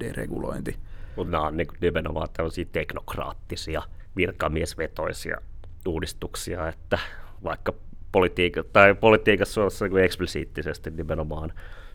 [0.00, 0.76] deregulointi.
[1.16, 3.82] Mutta nämä on niin nimenomaan tällaisia teknokraattisia
[4.16, 5.38] virkamiesvetoisia
[5.86, 6.98] uudistuksia, että
[7.44, 7.72] vaikka
[8.12, 11.52] politiikka, tai politiikassa on niin eksplisiittisesti nimenomaan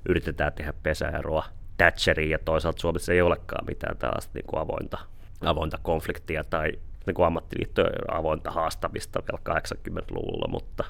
[0.10, 1.46] yritetään tehdä pesäeroa
[1.78, 4.98] Thatcheriin ja toisaalta Suomessa ei olekaan mitään tällaista niin avointa,
[5.42, 6.72] avointa konfliktia tai
[7.06, 10.84] niin ammattiliittojen avointa haastamista vielä 80-luvulla, mutta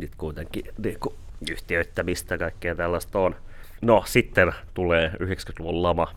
[0.00, 1.14] nyt kuitenkin niin kuin
[1.50, 3.36] yhtiöittämistä kaikkea tällaista on.
[3.82, 6.08] No sitten tulee 90-luvun lama,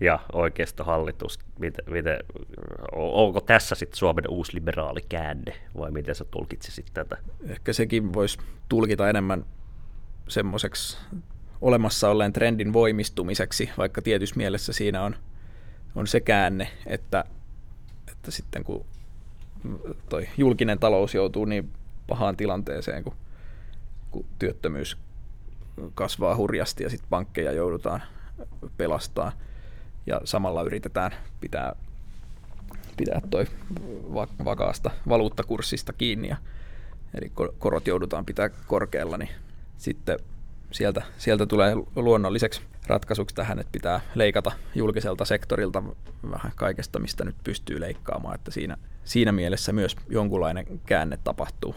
[0.00, 2.18] ja oikeistohallitus, miten, miten,
[2.92, 7.16] onko tässä sitten Suomen uusi liberaali käänne vai miten sä tulkitsisit tätä?
[7.48, 8.38] Ehkä sekin voisi
[8.68, 9.44] tulkita enemmän
[10.28, 10.98] semmoiseksi
[11.60, 15.16] olemassa olleen trendin voimistumiseksi, vaikka tietyssä mielessä siinä on,
[15.94, 17.24] on se käänne, että,
[18.12, 18.84] että sitten kun
[20.08, 21.70] toi julkinen talous joutuu niin
[22.06, 23.14] pahaan tilanteeseen, kun,
[24.10, 24.98] kun työttömyys
[25.94, 28.02] kasvaa hurjasti ja sitten pankkeja joudutaan
[28.76, 29.32] pelastamaan,
[30.06, 31.76] ja samalla yritetään pitää,
[32.96, 33.46] pitää toi
[34.44, 36.36] vakaasta valuuttakurssista kiinni ja
[37.14, 39.30] eli korot joudutaan pitää korkealla, niin
[39.76, 40.18] sitten
[40.70, 45.82] sieltä, sieltä tulee luonnolliseksi ratkaisuksi tähän, että pitää leikata julkiselta sektorilta
[46.30, 51.74] vähän kaikesta, mistä nyt pystyy leikkaamaan, että siinä, siinä mielessä myös jonkunlainen käänne tapahtuu.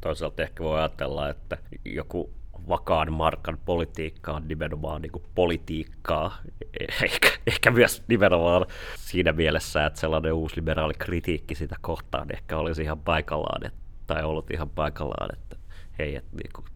[0.00, 2.30] Toisaalta ehkä voi ajatella, että joku
[2.68, 6.38] vakaan markan politiikka on nimenomaan niin kuin politiikkaa,
[7.04, 13.00] ehkä, ehkä myös nimenomaan siinä mielessä, että sellainen liberaali kritiikki sitä kohtaan ehkä olisi ihan
[13.00, 15.56] paikallaan, että, tai ollut ihan paikallaan, että
[15.98, 16.66] hei, että niin kuin,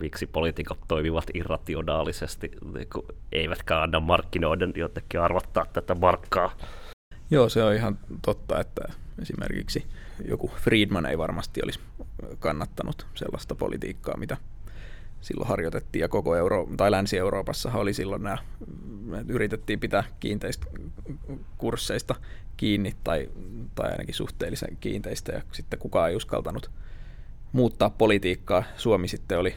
[0.00, 6.56] miksi poliitikot toimivat irrationaalisesti, niin kuin, eivätkä anna markkinoiden jotenkin arvottaa tätä markkaa.
[7.30, 8.82] Joo, se on ihan totta, että
[9.22, 9.86] esimerkiksi
[10.28, 11.80] joku Friedman ei varmasti olisi
[12.38, 14.36] kannattanut sellaista politiikkaa, mitä
[15.20, 18.38] silloin harjoitettiin ja koko Euro- tai Länsi-Euroopassa oli silloin nämä,
[19.28, 20.66] yritettiin pitää kiinteistä
[21.58, 22.14] kursseista
[22.56, 23.28] kiinni tai,
[23.74, 26.70] tai ainakin suhteellisen kiinteistä ja sitten kukaan ei uskaltanut
[27.52, 28.64] muuttaa politiikkaa.
[28.76, 29.54] Suomi sitten oli,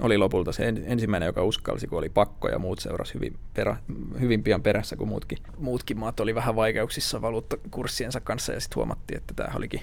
[0.00, 3.76] oli lopulta se ensimmäinen, joka uskalsi, kun oli pakko ja muut seurasi hyvin, perä,
[4.20, 9.18] hyvin pian perässä, kun muutkin, muutkin maat oli vähän vaikeuksissa valuuttakurssiensa kanssa ja sitten huomattiin,
[9.18, 9.80] että tämä olikin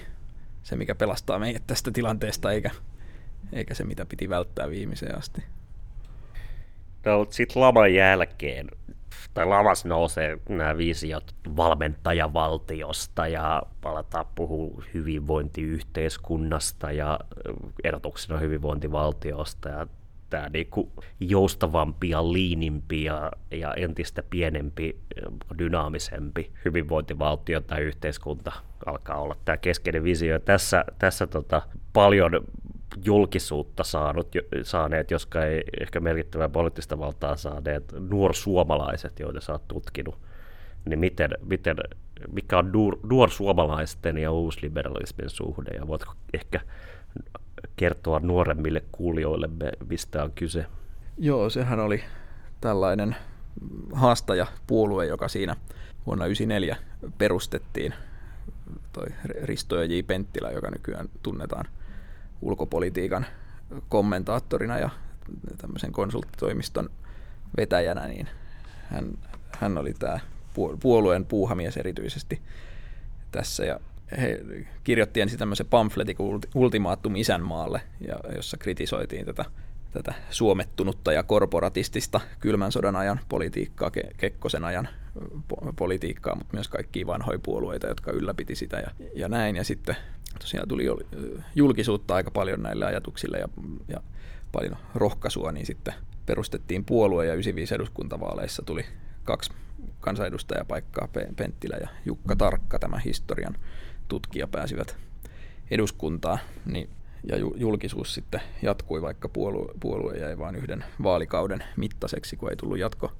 [0.62, 2.70] se, mikä pelastaa meidät tästä tilanteesta, eikä
[3.52, 5.44] eikä se mitä piti välttää viimeiseen asti.
[7.04, 8.68] No, sitten laman jälkeen
[9.34, 17.20] tai lavassa nousee nämä visiot valmentajavaltiosta ja palataan puhua hyvinvointiyhteiskunnasta ja
[17.84, 19.86] erotuksena hyvinvointivaltiosta ja
[20.30, 25.00] tämä niinku joustavampi ja liinimpi ja, ja entistä pienempi,
[25.58, 28.52] dynaamisempi hyvinvointivaltio tai yhteiskunta
[28.86, 30.38] alkaa olla tämä keskeinen visio.
[30.38, 32.32] Tässä, tässä tota, paljon
[33.04, 34.28] julkisuutta saanut,
[34.62, 40.18] saaneet, jotka ei ehkä merkittävää poliittista valtaa saaneet, nuorsuomalaiset, joita sä oot tutkinut,
[40.84, 41.76] niin miten, miten,
[42.32, 46.60] mikä on nuor, nuorsuomalaisten ja uusliberalismin suhde, ja voitko ehkä
[47.76, 49.48] kertoa nuoremmille kuulijoille,
[49.88, 50.66] mistä on kyse?
[51.18, 52.04] Joo, sehän oli
[52.60, 53.16] tällainen
[53.92, 55.56] haastajapuolue, joka siinä
[56.06, 56.76] vuonna 1994
[57.18, 57.94] perustettiin,
[58.92, 59.06] toi
[59.42, 60.02] Risto J.
[60.06, 61.64] Penttilä, joka nykyään tunnetaan
[62.42, 63.26] ulkopolitiikan
[63.88, 64.90] kommentaattorina ja
[65.58, 66.90] tämmöisen konsulttitoimiston
[67.56, 68.28] vetäjänä, niin
[68.90, 69.18] hän,
[69.58, 70.20] hän oli tämä
[70.80, 72.40] puolueen puuhamies erityisesti
[73.32, 73.80] tässä ja
[74.20, 74.40] he
[74.84, 76.16] kirjoitti ensin tämmöisen pamfletin
[76.54, 79.44] Ultimaattum isänmaalle, ja, jossa kritisoitiin tätä,
[79.92, 84.88] tätä suomettunutta ja korporatistista kylmän sodan ajan politiikkaa, Ke- Kekkosen ajan
[85.52, 89.56] po- politiikkaa, mutta myös kaikkia vanhoja puolueita, jotka ylläpiti sitä ja, ja näin.
[89.56, 89.96] Ja sitten
[90.38, 90.84] tosiaan tuli
[91.54, 93.48] julkisuutta aika paljon näille ajatuksille ja,
[93.88, 94.00] ja
[94.52, 95.94] paljon rohkaisua, niin sitten
[96.26, 98.84] perustettiin puolue ja 95 eduskuntavaaleissa tuli
[99.24, 99.52] kaksi
[100.00, 103.54] kansanedustajapaikkaa, Penttilä ja Jukka Tarkka, tämä historian
[104.08, 104.96] tutkija pääsivät
[105.70, 106.90] eduskuntaan, niin,
[107.24, 112.78] ja julkisuus sitten jatkui, vaikka puolue, puolue jäi vain yhden vaalikauden mittaiseksi, kun ei tullut
[112.78, 113.12] jatko,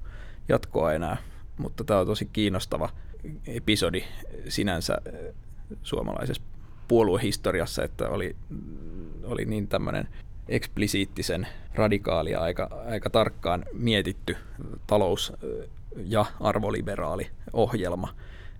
[0.49, 1.17] jatkoa enää.
[1.57, 2.89] Mutta tämä on tosi kiinnostava
[3.47, 4.03] episodi
[4.47, 4.97] sinänsä
[5.83, 6.43] suomalaisessa
[6.87, 8.35] puoluehistoriassa, että oli,
[9.23, 10.07] oli niin tämmöinen
[10.49, 14.37] eksplisiittisen radikaali ja aika, aika tarkkaan mietitty
[14.87, 15.33] talous-
[16.05, 18.13] ja arvoliberaali ohjelma.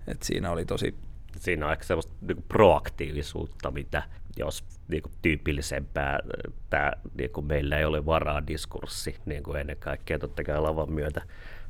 [0.07, 0.95] Et siinä oli tosi
[1.39, 4.03] siinä on ehkä semmoista niin proaktiivisuutta, mitä
[4.37, 6.19] jos niin kuin tyypillisempää
[6.69, 10.91] tämä, niin kuin meillä ei ole varaa diskurssi, niin kuin ennen kaikkea totta kai lavan
[10.91, 11.21] myötä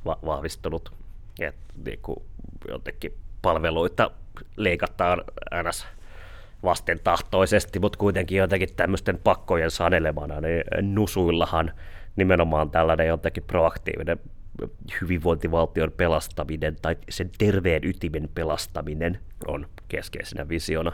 [0.06, 0.94] va- vahvistunut,
[1.40, 2.20] että niin kuin
[2.68, 4.12] jotenkin palveluita
[4.58, 5.24] leikataan
[5.64, 5.88] ns
[6.64, 10.64] vastentahtoisesti, mutta kuitenkin jotenkin tämmöisten pakkojen sanelemana, niin
[10.96, 11.72] nusuillahan
[12.16, 14.20] nimenomaan tällainen jotenkin proaktiivinen
[15.02, 20.92] hyvinvointivaltion pelastaminen tai sen terveen ytimen pelastaminen on keskeisenä visiona.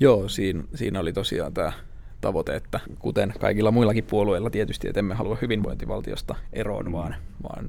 [0.00, 1.72] Joo, siinä, siinä oli tosiaan tämä
[2.20, 7.68] tavoite, että kuten kaikilla muillakin puolueilla tietysti, että emme halua hyvinvointivaltiosta eroon, vaan, vaan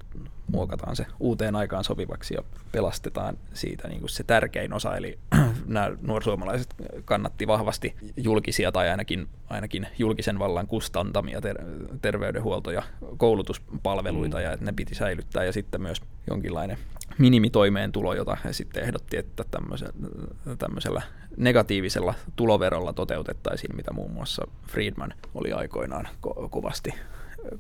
[0.52, 5.20] muokataan se uuteen aikaan sopivaksi ja pelastetaan siitä niin kuin se tärkein osa, eli
[5.66, 6.76] nämä nuorsuomalaiset
[7.06, 11.64] kannatti vahvasti julkisia tai ainakin, ainakin julkisen vallan kustantamia ter-
[12.02, 12.84] terveydenhuolto- ja
[13.18, 14.44] koulutuspalveluita, mm.
[14.44, 16.78] ja että ne piti säilyttää, ja sitten myös jonkinlainen
[17.18, 19.44] minimitoimeentulo, jota he sitten ehdotti, että
[20.58, 21.02] tämmöisellä
[21.38, 26.94] negatiivisella tuloverolla toteutettaisiin, mitä muun muassa Friedman oli aikoinaan ko- kovasti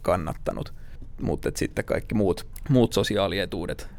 [0.01, 0.73] kannattanut
[1.21, 3.89] mutta sitten kaikki muut, muut sosiaalietuudet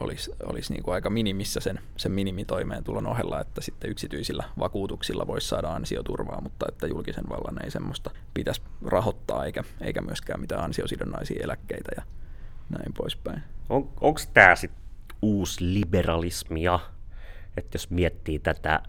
[0.00, 5.48] olisi, olisi niin kuin aika minimissä sen, sen minimitoimeentulon ohella, että sitten yksityisillä vakuutuksilla voisi
[5.48, 11.44] saada ansioturvaa, mutta että julkisen vallan ei semmoista pitäisi rahoittaa eikä, eikä myöskään mitään ansiosidonnaisia
[11.44, 12.02] eläkkeitä ja
[12.70, 13.42] näin poispäin.
[13.68, 14.82] On, Onko tämä sitten
[15.22, 16.80] uusi liberalismia,
[17.56, 18.80] että jos miettii tätä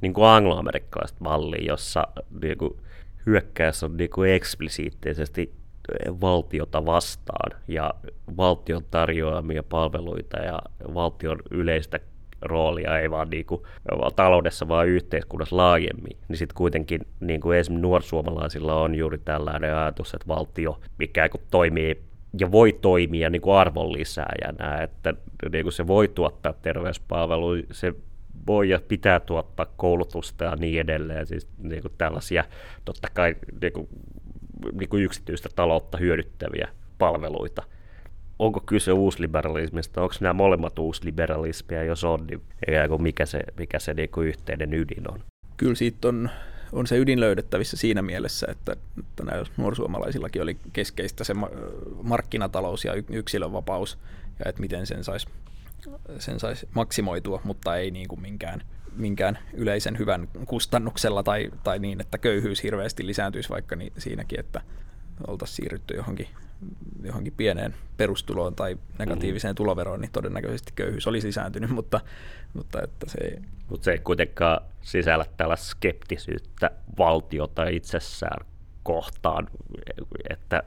[0.00, 2.08] niin kuin angloamerikkalaista mallia, jossa
[2.42, 2.80] niin kuin
[3.26, 5.54] hyökkäys on niin kuin eksplisiittisesti
[6.20, 7.94] valtiota vastaan ja
[8.36, 10.58] valtion tarjoamia palveluita ja
[10.94, 12.00] valtion yleistä
[12.42, 13.62] roolia ei vaan niin kuin,
[14.16, 20.14] taloudessa, vaan yhteiskunnassa laajemmin, niin sitten kuitenkin niin kuin esimerkiksi nuorsuomalaisilla on juuri tällainen ajatus,
[20.14, 22.02] että valtio ikään kuin toimii
[22.40, 25.14] ja voi toimia niin kuin arvonlisääjänä, että
[25.52, 27.94] niin kuin se voi tuottaa terveyspalveluja, se
[28.46, 32.44] voi ja pitää tuottaa koulutusta ja niin edelleen, siis niin kuin tällaisia
[32.84, 33.88] totta kai niin kuin
[34.72, 37.62] niin kuin yksityistä taloutta hyödyttäviä palveluita.
[38.38, 42.42] Onko kyse uusliberalismista, onko nämä molemmat uusliberalismia, jos on, niin
[42.98, 45.20] mikä se, mikä se niin kuin yhteinen ydin on?
[45.56, 46.30] Kyllä siitä on,
[46.72, 51.34] on se ydin löydettävissä siinä mielessä, että, että näillä nuorsuomalaisillakin oli keskeistä se
[52.02, 53.98] markkinatalous ja yksilönvapaus,
[54.38, 55.26] ja että miten sen saisi
[56.18, 58.62] sen sais maksimoitua, mutta ei niin kuin minkään–
[58.96, 64.60] minkään yleisen hyvän kustannuksella tai, tai niin, että köyhyys hirveästi lisääntyisi vaikka niin siinäkin, että
[65.26, 66.28] oltaisiin siirrytty johonkin,
[67.02, 69.56] johonkin pieneen perustuloon tai negatiiviseen mm.
[69.56, 72.00] tuloveroon, niin todennäköisesti köyhyys olisi lisääntynyt, mutta,
[72.54, 73.38] mutta että se ei...
[73.70, 78.46] Mutta se ei kuitenkaan sisällä tällaista skeptisyyttä valtiota itsessään
[78.82, 79.48] kohtaan,
[80.30, 80.62] että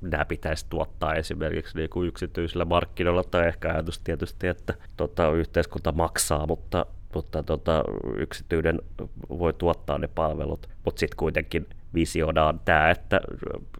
[0.00, 5.92] nämä pitäisi tuottaa esimerkiksi niin kuin yksityisillä markkinoilla, tai ehkä ajatus tietysti, että tota, yhteiskunta
[5.92, 7.84] maksaa, mutta, mutta tota,
[8.16, 8.80] yksityinen
[9.28, 13.20] voi tuottaa ne palvelut, mutta sitten kuitenkin visioidaan tämä, että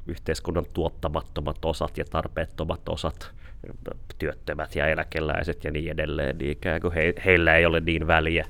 [0.07, 3.31] yhteiskunnan tuottamattomat osat ja tarpeettomat osat,
[4.19, 8.47] työttömät ja eläkeläiset ja niin edelleen, niin ikään kuin he, heillä ei ole niin väliä.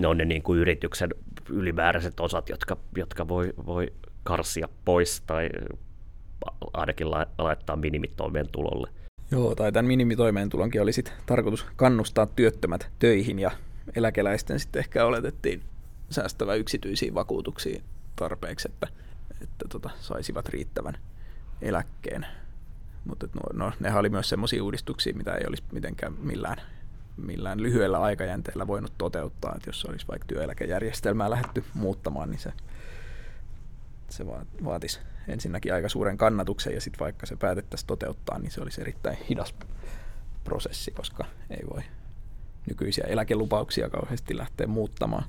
[0.00, 1.10] Ne on ne niin kuin yrityksen
[1.48, 5.48] ylimääräiset osat, jotka, jotka voi, voi karsia pois tai
[6.72, 8.90] ainakin laittaa minimitoimeentulolle.
[9.30, 13.50] Joo, tai tämän minimitoimeentulonkin oli sitten tarkoitus kannustaa työttömät töihin ja
[13.96, 15.62] eläkeläisten sitten ehkä oletettiin
[16.10, 17.84] säästävä yksityisiin vakuutuksiin
[18.16, 18.86] tarpeeksi, että,
[19.42, 20.98] että tota, saisivat riittävän
[21.62, 22.26] eläkkeen.
[23.04, 26.60] Mutta no, no, nehän oli myös sellaisia uudistuksia, mitä ei olisi mitenkään millään,
[27.16, 29.54] millään lyhyellä aikajänteellä voinut toteuttaa.
[29.56, 32.52] Että jos olisi vaikka työeläkejärjestelmää lähdetty muuttamaan, niin se,
[34.08, 34.26] se
[34.64, 39.18] vaatisi ensinnäkin aika suuren kannatuksen ja sitten vaikka se päätettäisiin toteuttaa, niin se olisi erittäin
[39.28, 39.54] hidas
[40.44, 41.82] prosessi, koska ei voi
[42.68, 45.24] nykyisiä eläkelupauksia kauheasti lähteä muuttamaan.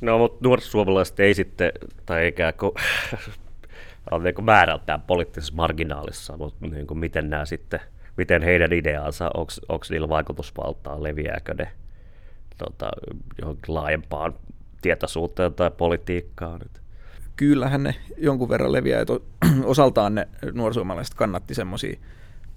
[0.00, 1.72] No, mutta nuoret suomalaiset ei sitten,
[2.06, 2.72] tai ikään kuin
[4.10, 7.80] on niin kuin määrältään poliittisessa marginaalissa, mutta niin kuin miten nämä sitten,
[8.16, 9.30] miten heidän ideaansa,
[9.68, 11.72] onko niillä vaikutusvaltaa, leviääkö ne
[12.58, 12.90] tota,
[13.40, 14.34] johonkin laajempaan
[14.82, 16.60] tietoisuuteen tai politiikkaan?
[17.36, 19.12] Kyllähän ne jonkun verran leviää, että
[19.64, 21.98] osaltaan ne nuorisuomalaiset kannatti semmoisia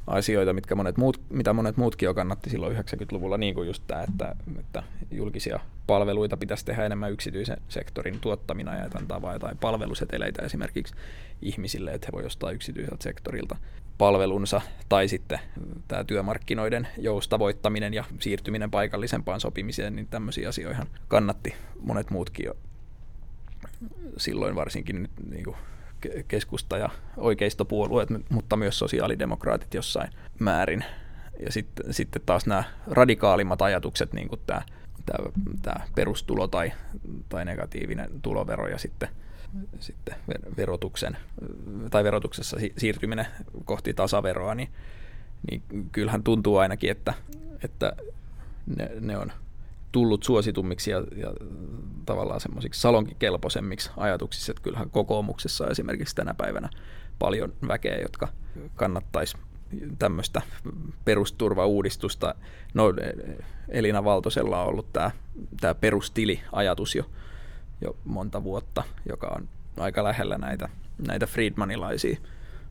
[0.07, 4.03] asioita, mitkä monet muut, mitä monet muutkin jo kannatti silloin 90-luvulla, niin kuin just tämä,
[4.03, 10.41] että, että julkisia palveluita pitäisi tehdä enemmän yksityisen sektorin tuottamina ja antaa vain jotain palveluseteleitä
[10.41, 10.95] esimerkiksi
[11.41, 13.55] ihmisille, että he voi ostaa yksityiseltä sektorilta
[13.97, 15.39] palvelunsa, tai sitten
[15.87, 22.57] tämä työmarkkinoiden joustavoittaminen ja siirtyminen paikallisempaan sopimiseen, niin tämmöisiä asioihin kannatti monet muutkin jo
[24.17, 25.55] silloin varsinkin nyt niin kuin
[26.27, 30.85] keskusta- ja oikeistopuolueet, mutta myös sosiaalidemokraatit jossain määrin.
[31.45, 34.61] Ja sitten, sitten taas nämä radikaalimmat ajatukset, niin kuin tämä,
[35.05, 36.71] tämä, tämä perustulo tai,
[37.29, 39.09] tai negatiivinen tulovero ja sitten,
[39.79, 40.15] sitten
[40.57, 41.17] verotuksen,
[41.91, 43.25] tai verotuksessa siirtyminen
[43.65, 44.69] kohti tasaveroa, niin,
[45.51, 47.13] niin kyllähän tuntuu ainakin, että,
[47.63, 47.95] että
[48.77, 49.31] ne, ne on
[49.93, 51.34] tullut suositummiksi ja, ja
[52.06, 56.69] tavallaan semmoisiksi salonkikelpoisemmiksi ajatuksissa, että kyllähän kokoomuksessa esimerkiksi tänä päivänä
[57.19, 58.27] paljon väkeä, jotka
[58.75, 59.38] kannattaisi
[59.99, 60.41] tämmöistä
[61.06, 62.36] perusturvauudistusta.
[62.73, 62.93] No,
[63.69, 65.12] Elina Valtosella on ollut tämä,
[65.62, 67.03] tämä perustili-ajatus jo,
[67.82, 70.69] jo monta vuotta, joka on aika lähellä näitä,
[71.08, 72.17] näitä Friedmanilaisia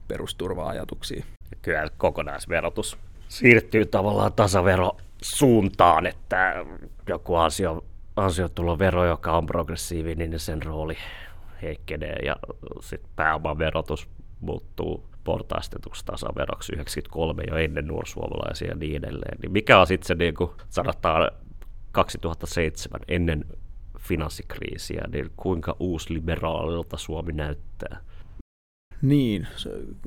[0.08, 1.24] perusturva-ajatuksia.
[1.62, 6.54] Kyllä kokonaisverotus siirtyy tavallaan tasavero suuntaan, että
[7.08, 7.84] joku ansio,
[8.16, 10.96] ansiotulovero, joka on progressiivinen, niin sen rooli
[11.62, 12.36] heikkenee ja
[12.80, 14.08] sitten pääomaverotus
[14.40, 19.38] muuttuu portaistetuksi tasaveroksi 93 jo ennen nuorsuomalaisia ja niin edelleen.
[19.42, 21.30] Niin mikä on sitten se, niin kuin sanotaan
[21.92, 23.44] 2007 ennen
[23.98, 28.00] finanssikriisiä, niin kuinka uusliberaalilta Suomi näyttää?
[29.02, 29.46] Niin,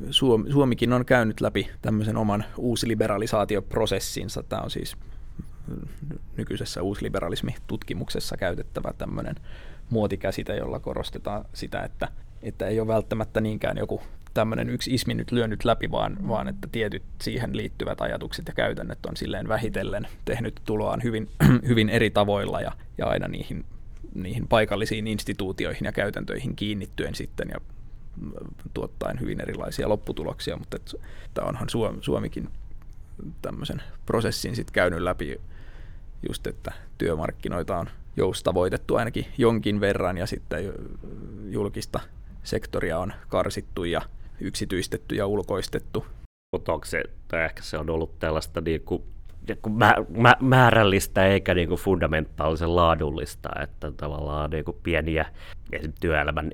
[0.09, 4.43] Suomi, Suomikin on käynyt läpi tämmöisen oman uusliberalisaatioprosessinsa.
[4.43, 4.97] Tämä on siis
[6.37, 9.35] nykyisessä uusliberalismi-tutkimuksessa käytettävä tämmöinen
[9.89, 12.07] muotikäsite, jolla korostetaan sitä, että,
[12.41, 14.01] että ei ole välttämättä niinkään joku
[14.33, 19.05] tämmöinen yksi ismi nyt lyönyt läpi, vaan, vaan että tietyt siihen liittyvät ajatukset ja käytännöt
[19.05, 21.29] on silleen vähitellen tehnyt tuloaan hyvin,
[21.67, 23.65] hyvin eri tavoilla ja, ja aina niihin,
[24.13, 27.74] niihin paikallisiin instituutioihin ja käytäntöihin kiinnittyen sitten ja
[28.73, 31.67] tuottaen hyvin erilaisia lopputuloksia, mutta et, että onhan
[32.01, 32.49] Suomikin
[33.41, 35.41] tämmöisen prosessin sitten käynyt läpi
[36.29, 40.73] just, että työmarkkinoita on joustavoitettu ainakin jonkin verran ja sitten
[41.49, 41.99] julkista
[42.43, 44.01] sektoria on karsittu ja
[44.39, 46.05] yksityistetty ja ulkoistettu.
[46.51, 49.03] Mutta onko se, tai ehkä se on ollut tällaista niin kuin
[49.69, 55.25] mä, mä, määrällistä eikä niin kuin fundamentaalisen laadullista, että tavallaan niin kuin pieniä
[55.99, 56.51] työelämän,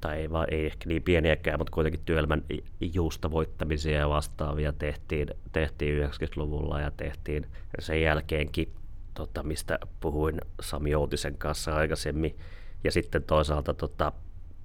[0.00, 2.42] tai ei, vaan, ei ehkä niin pieniäkään, mutta kuitenkin työelämän
[2.80, 7.46] joustavoittamisia ja vastaavia tehtiin, tehtiin 90-luvulla ja tehtiin
[7.78, 8.72] sen jälkeenkin,
[9.14, 12.36] tota, mistä puhuin Sami Joutisen kanssa aikaisemmin,
[12.84, 14.12] ja sitten toisaalta tota,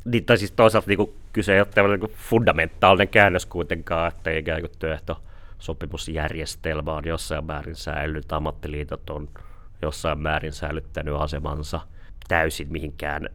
[0.05, 4.61] niin, tai siis toisaalta niin kuin, kyse ei ole niin fundamentaalinen käännös kuitenkaan, että ikään
[4.61, 5.21] kuin työehto
[5.59, 9.29] sopimusjärjestelmä on jossain määrin säilynyt, ammattiliitot on
[9.81, 11.79] jossain määrin säilyttänyt asemansa
[12.27, 13.29] täysin mihinkään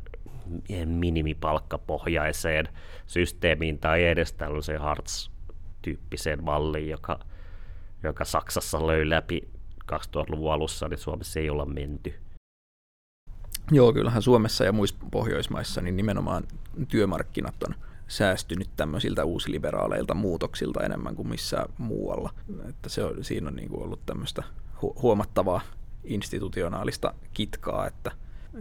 [0.86, 2.68] minimipalkkapohjaiseen
[3.06, 7.18] systeemiin tai edes tällaiseen Hartz-tyyppiseen malliin, joka,
[8.02, 9.48] joka Saksassa löi läpi
[9.92, 12.14] 2000-luvun alussa, niin Suomessa ei olla menty.
[13.70, 16.44] Joo, kyllähän Suomessa ja muissa Pohjoismaissa niin nimenomaan
[16.88, 17.74] työmarkkinat on
[18.08, 22.34] säästynyt tämmöisiltä uusiliberaaleilta muutoksilta enemmän kuin missään muualla.
[22.68, 24.42] Että se on, siinä on niin kuin ollut tämmöistä
[24.82, 25.60] hu- huomattavaa
[26.04, 28.10] institutionaalista kitkaa, että,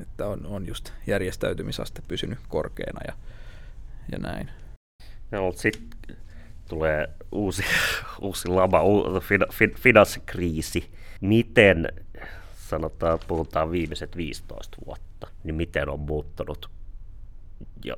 [0.02, 3.14] että on, on just järjestäytymisaste pysynyt korkeana ja,
[4.12, 4.50] ja näin.
[5.32, 6.18] No, sitten
[6.70, 7.64] tulee uusi,
[8.22, 9.28] uusi lama, uusi
[9.76, 10.91] finanssikriisi.
[11.22, 11.94] Miten,
[12.70, 16.70] sanotaan, puhutaan viimeiset 15 vuotta, niin miten on muuttunut
[17.86, 17.95] ja,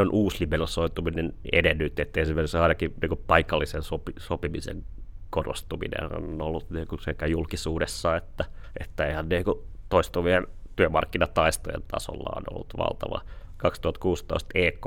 [0.00, 4.84] on uusliberalisoituminen edennyt, että esimerkiksi ainakin niin paikallisen sopi, sopimisen
[5.30, 8.44] korostuminen on ollut niin kuin sekä julkisuudessa että,
[8.80, 9.58] että ihan niin kuin
[9.88, 10.46] toistuvien
[10.76, 13.20] työmarkkinataistojen tasolla on ollut valtava.
[13.56, 14.86] 2016 EK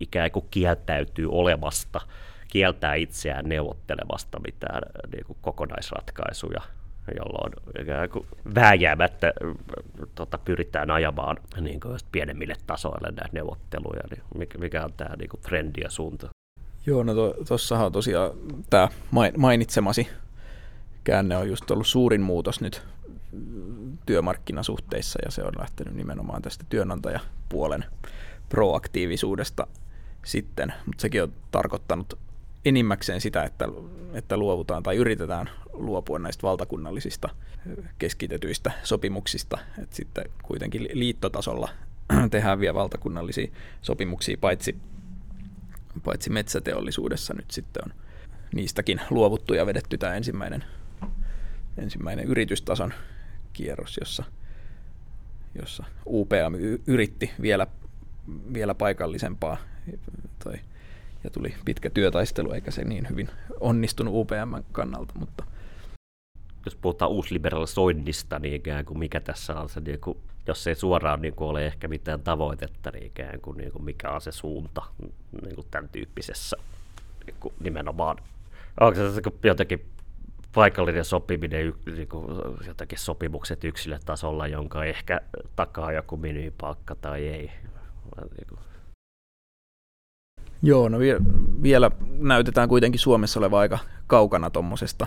[0.00, 2.00] ikään kuin kieltäytyy olemasta,
[2.48, 4.82] kieltää itseään neuvottelemasta mitään
[5.12, 6.62] niin kuin kokonaisratkaisuja,
[7.16, 7.52] jolloin
[8.54, 9.32] vääjäämättä
[10.14, 15.40] tota, pyritään ajamaan niin kuin pienemmille tasoille näitä neuvotteluja, niin mikä, on tämä niin kuin
[15.40, 16.28] trendi ja suunta?
[16.86, 17.14] Joo, no
[17.48, 18.30] tuossahan on tosiaan
[18.70, 18.88] tämä
[19.36, 20.08] mainitsemasi
[21.04, 22.82] käänne on just ollut suurin muutos nyt
[24.06, 27.84] työmarkkinasuhteissa ja se on lähtenyt nimenomaan tästä työnantajapuolen
[28.48, 29.66] proaktiivisuudesta
[30.24, 32.18] sitten, mutta sekin on tarkoittanut
[32.64, 33.68] enimmäkseen sitä, että,
[34.14, 37.28] että luovutaan tai yritetään luopua näistä valtakunnallisista
[37.98, 41.68] keskitetyistä sopimuksista, että sitten kuitenkin liittotasolla
[42.30, 43.50] tehdään vielä valtakunnallisia
[43.82, 44.76] sopimuksia, paitsi,
[46.04, 47.92] paitsi metsäteollisuudessa nyt sitten on
[48.54, 50.64] niistäkin luovuttu ja vedetty tämä ensimmäinen,
[51.78, 52.92] ensimmäinen yritystason
[53.52, 54.24] kierros, jossa,
[55.60, 56.54] jossa UPM
[56.86, 57.66] yritti vielä,
[58.54, 59.56] vielä paikallisempaa
[60.44, 60.54] tai,
[61.24, 63.28] ja tuli pitkä työtaistelu, eikä se niin hyvin
[63.60, 65.44] onnistunut UPM kannalta, mutta
[66.64, 71.22] jos puhutaan uusliberalisoinnista, niin ikään kuin mikä tässä on se, niin kuin, jos ei suoraan
[71.22, 74.82] niin kuin ole ehkä mitään tavoitetta, niin ikään kuin, niin kuin mikä on se suunta
[75.42, 76.56] niin kuin tämän tyyppisessä
[77.26, 78.16] niin kuin nimenomaan.
[78.80, 79.86] Onko se jotenkin
[80.54, 82.26] paikallinen sopiminen, niin kuin
[82.66, 85.20] jotakin sopimukset yksilötasolla, jonka ehkä
[85.56, 87.50] takaa joku minimipalkka tai ei?
[88.20, 88.69] Niin kuin.
[90.62, 91.20] Joo, no vielä,
[91.62, 95.06] vielä näytetään kuitenkin Suomessa oleva aika kaukana tuommoisesta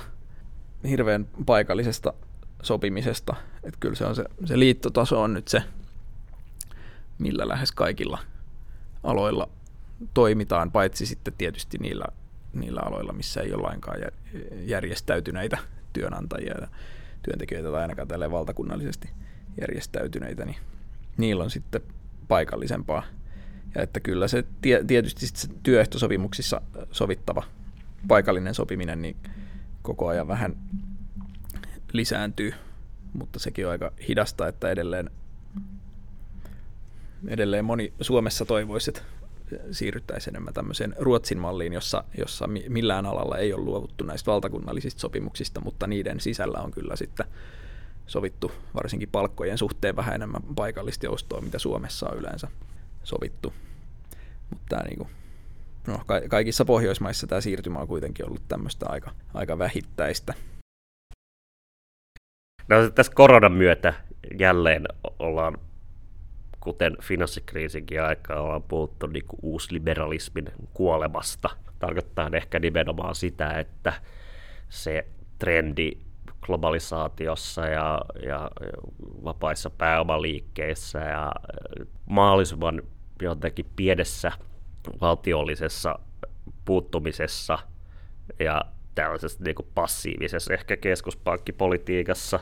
[0.88, 2.14] hirveän paikallisesta
[2.62, 3.36] sopimisesta.
[3.64, 5.64] Että kyllä se, on se, se liittotaso on nyt se,
[7.20, 8.20] millä lähes kaikilla
[9.04, 9.50] aloilla
[10.14, 12.06] toimitaan, paitsi sitten tietysti niillä,
[12.54, 13.98] niillä aloilla, missä ei ole lainkaan
[14.62, 15.58] järjestäytyneitä
[15.94, 16.68] työnantajia ja
[17.24, 19.10] työntekijöitä tai ainakaan tälle valtakunnallisesti
[19.62, 20.58] järjestäytyneitä, niin
[21.18, 21.82] niillä on sitten
[22.28, 23.04] paikallisempaa.
[23.76, 24.44] Ja että kyllä se
[24.88, 26.62] tietysti se työehtosopimuksissa
[26.92, 27.44] sovittava
[28.08, 29.16] paikallinen sopiminen, niin
[29.82, 30.56] koko ajan vähän
[31.94, 32.54] lisääntyy,
[33.14, 35.10] mutta sekin on aika hidasta, että edelleen,
[37.28, 39.02] edelleen moni Suomessa toivoisi, että
[39.72, 45.62] siirryttäisiin enemmän tämmöiseen Ruotsin malliin, jossa, jossa millään alalla ei ole luovuttu näistä valtakunnallisista sopimuksista,
[45.62, 47.26] mutta niiden sisällä on kyllä sitten
[48.08, 52.48] sovittu varsinkin palkkojen suhteen vähän enemmän paikallista joustoa, mitä Suomessa on yleensä
[53.04, 53.54] sovittu.
[54.50, 55.08] Mutta tämä niinku
[55.88, 60.34] no, ka- kaikissa Pohjoismaissa tämä siirtymä on kuitenkin ollut tämmöistä aika, aika vähittäistä.
[62.68, 63.94] No, tässä koronan myötä
[64.40, 64.84] jälleen
[65.20, 65.58] ollaan,
[66.60, 71.50] kuten finanssikriisinkin aikaa, ollaan puhuttu niin kuin uusliberalismin kuolemasta.
[71.80, 73.94] Tarkoittaa ehkä nimenomaan sitä, että
[74.70, 75.08] se
[75.40, 75.98] trendi
[76.44, 78.52] globalisaatiossa ja, ja
[79.24, 81.32] vapaissa pääomaliikkeissä ja
[82.06, 82.82] mahdollisimman
[83.22, 84.32] jotenkin pienessä
[85.02, 86.00] valtiollisessa
[86.66, 87.60] puuttumisessa
[88.40, 88.62] ja
[88.96, 92.40] tällaisessa niin kuin passiivisessa ehkä keskuspankkipolitiikassa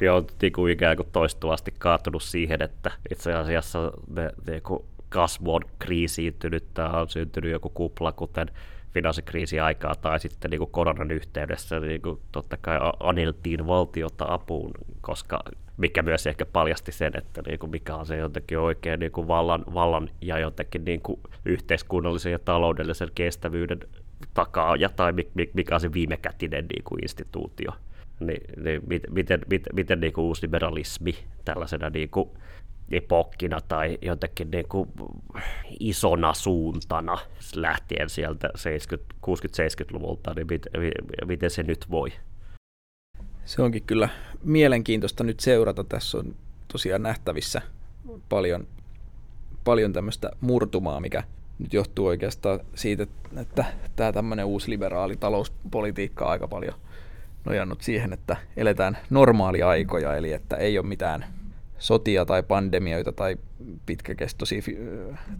[0.00, 4.84] niin on niin kuin ikään kuin toistuvasti kaatunut siihen, että itse asiassa me, niin kuin
[5.08, 8.50] kasvu on kriisiytynyt tai on syntynyt joku kupla, kuten
[8.94, 14.70] finanssikriisi aikaa tai sitten niin kuin koronan yhteydessä niin kuin totta kai aneltiin valtiota apuun,
[15.00, 15.40] koska
[15.76, 19.28] mikä myös ehkä paljasti sen, että niin kuin mikä on se jotenkin oikein niin kuin
[19.28, 23.80] vallan, vallan ja jotenkin niin kuin yhteiskunnallisen ja taloudellisen kestävyyden
[24.34, 25.12] takaa, ja tai
[25.54, 27.70] mikä on se viimekätinen niin kuin instituutio.
[28.20, 31.14] Niin, niin miten, miten, miten, miten niin kuin uusliberalismi
[31.44, 32.30] tällaisena niin kuin
[32.90, 34.88] epokkina tai jotenkin niin kuin
[35.80, 37.18] isona suuntana
[37.54, 38.48] lähtien sieltä
[39.26, 40.72] 60-70-luvulta, niin miten,
[41.26, 42.12] miten se nyt voi?
[43.44, 44.08] Se onkin kyllä
[44.42, 45.84] mielenkiintoista nyt seurata.
[45.84, 46.34] Tässä on
[46.72, 47.62] tosiaan nähtävissä
[48.28, 48.66] paljon,
[49.64, 51.22] paljon tämmöistä murtumaa, mikä
[51.58, 53.06] nyt johtuu oikeastaan siitä,
[53.36, 53.64] että
[53.96, 56.74] tämä tämmöinen uusi liberaali talouspolitiikka aika paljon
[57.44, 61.24] nojannut siihen, että eletään normaaliaikoja, eli että ei ole mitään
[61.78, 63.36] sotia tai pandemioita tai
[63.86, 64.62] pitkäkestoisia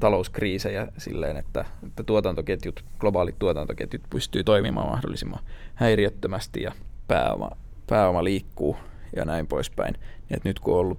[0.01, 5.41] talouskriisejä silleen, että, että tuotantoketjut, globaalit tuotantoketjut pystyy toimimaan mahdollisimman
[5.75, 6.73] häiriöttömästi ja
[7.09, 7.51] pääoma,
[7.87, 8.77] pääoma liikkuu
[9.17, 9.95] ja näin poispäin.
[10.31, 10.99] Ja nyt kun on ollut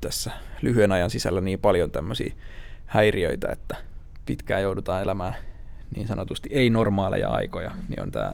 [0.00, 0.30] tässä
[0.62, 2.32] lyhyen ajan sisällä niin paljon tämmöisiä
[2.86, 3.76] häiriöitä, että
[4.26, 5.34] pitkään joudutaan elämään
[5.96, 8.32] niin sanotusti ei-normaaleja aikoja, niin on tämä,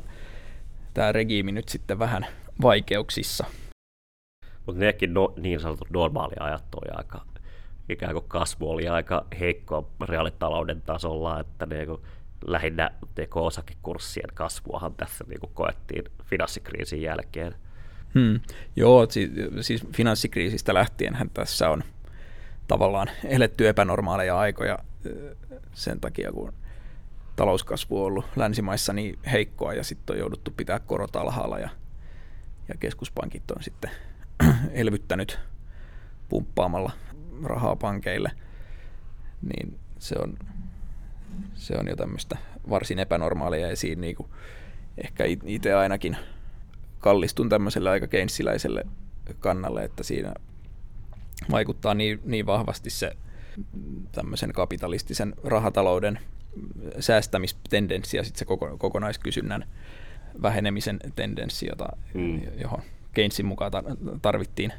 [0.95, 2.27] tämä regiimi nyt sitten vähän
[2.63, 3.45] vaikeuksissa.
[4.67, 7.25] Mutta nekin no, niin sanotut normaaliajat oli aika,
[7.89, 12.03] ikään kuin kasvu oli aika heikkoa reaalitalouden tasolla, että ne, kun
[12.47, 12.91] lähinnä
[13.35, 17.55] osakekurssien kasvuahan tässä niin kuin koettiin finanssikriisin jälkeen.
[18.15, 18.41] Hmm.
[18.77, 21.85] Joo, siis, siis finanssikriisistä lähtienhän tässä on
[22.69, 24.79] tavallaan eletty epänormaaleja aikoja
[25.73, 26.53] sen takia, kun
[27.37, 31.69] talouskasvu on ollut länsimaissa niin heikkoa ja sitten on jouduttu pitää korot alhaalla ja,
[32.69, 33.91] ja keskuspankit on sitten
[34.73, 35.39] elvyttänyt
[36.29, 36.93] pumppaamalla
[37.43, 38.31] rahaa pankeille,
[39.43, 40.39] niin se on,
[41.55, 42.39] se on jo tämmöistä
[42.71, 44.29] varsin epänormaalia ja siinä niin kuin
[44.99, 46.17] ehkä itse ainakin
[46.99, 48.85] kallistun tämmöiselle aika keinsiläiselle
[49.41, 50.35] kannalle, että siinä
[51.51, 53.17] vaikuttaa niin, niin vahvasti se
[54.13, 56.19] tämmöisen kapitalistisen rahatalouden
[57.01, 59.69] säästämistendenssi ja sitten se koko, kokonaiskysynnän
[60.43, 62.41] vähenemisen tendenssi, jota, mm.
[62.61, 62.83] johon
[63.15, 63.73] Keynesin mukaan
[64.23, 64.73] tarvittiin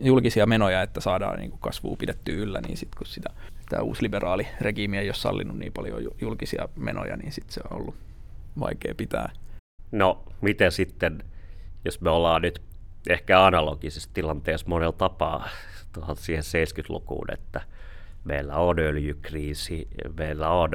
[0.00, 3.30] julkisia menoja, että saadaan niin kasvua pidettyä yllä, niin sitten kun sitä,
[3.68, 7.94] tämä liberaali regiimi ei ole sallinut niin paljon julkisia menoja, niin sitten se on ollut
[8.60, 9.32] vaikea pitää.
[9.92, 11.24] No, miten sitten,
[11.84, 12.62] jos me ollaan nyt
[13.08, 15.48] ehkä analogisessa tilanteessa monella tapaa
[15.92, 17.60] tuohon siihen 70-lukuun, että
[18.24, 19.88] meillä on öljykriisi,
[20.18, 20.70] meillä on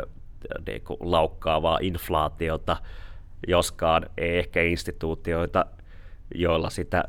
[0.68, 2.78] niin kuin, laukkaavaa inflaatiota,
[3.48, 5.66] joskaan ei ehkä instituutioita,
[6.36, 7.04] joilla sitä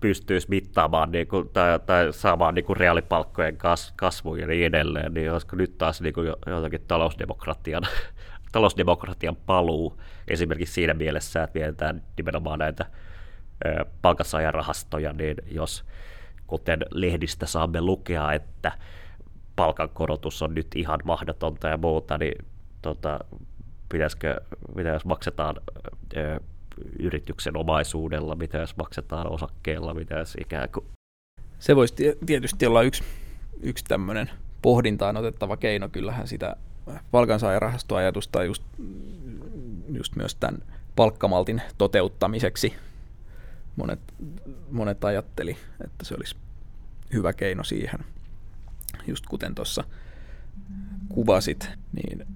[0.00, 5.14] pystyisi mittaamaan niin kuin, tai, tai saamaan niin kuin reaalipalkkojen kas, kasvua ja niin edelleen,
[5.14, 7.82] niin olisiko nyt taas niin kuin jotakin talousdemokratian,
[8.52, 12.86] talousdemokratian paluu esimerkiksi siinä mielessä, että mietitään nimenomaan näitä
[14.02, 15.84] palkansaajarahastoja, niin jos
[16.46, 18.72] kuten lehdistä saamme lukea, että
[19.56, 22.44] palkankorotus on nyt ihan mahdotonta ja muuta, niin
[22.82, 23.20] tota,
[23.88, 24.40] pitäisikö,
[24.74, 25.56] mitä jos maksetaan
[26.98, 30.86] yrityksen omaisuudella, mitä jos maksetaan osakkeella, mitä jos ikään kuin...
[31.58, 31.94] Se voisi
[32.26, 33.02] tietysti olla yksi,
[33.62, 34.30] yksi tämmöinen
[34.62, 35.88] pohdintaan otettava keino.
[35.88, 36.56] Kyllähän sitä
[37.10, 38.62] palkansaajarahastoajatusta just,
[39.92, 40.62] just myös tämän
[40.96, 42.74] palkkamaltin toteuttamiseksi
[43.76, 44.00] monet,
[44.70, 46.36] monet ajatteli, että se olisi
[47.12, 48.00] hyvä keino siihen.
[49.06, 49.84] Just kuten tuossa
[51.08, 52.26] kuvasit, niin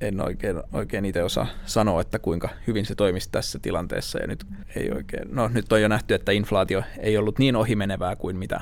[0.00, 4.18] en oikein, oikein itse osaa sanoa, että kuinka hyvin se toimisi tässä tilanteessa.
[4.18, 4.46] Ja nyt,
[4.76, 8.60] ei oikein, no, nyt on jo nähty, että inflaatio ei ollut niin ohimenevää kuin mitä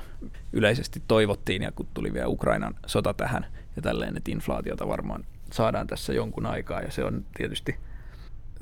[0.53, 5.87] yleisesti toivottiin, ja kun tuli vielä Ukrainan sota tähän ja tälleen, että inflaatiota varmaan saadaan
[5.87, 7.77] tässä jonkun aikaa, ja se on tietysti,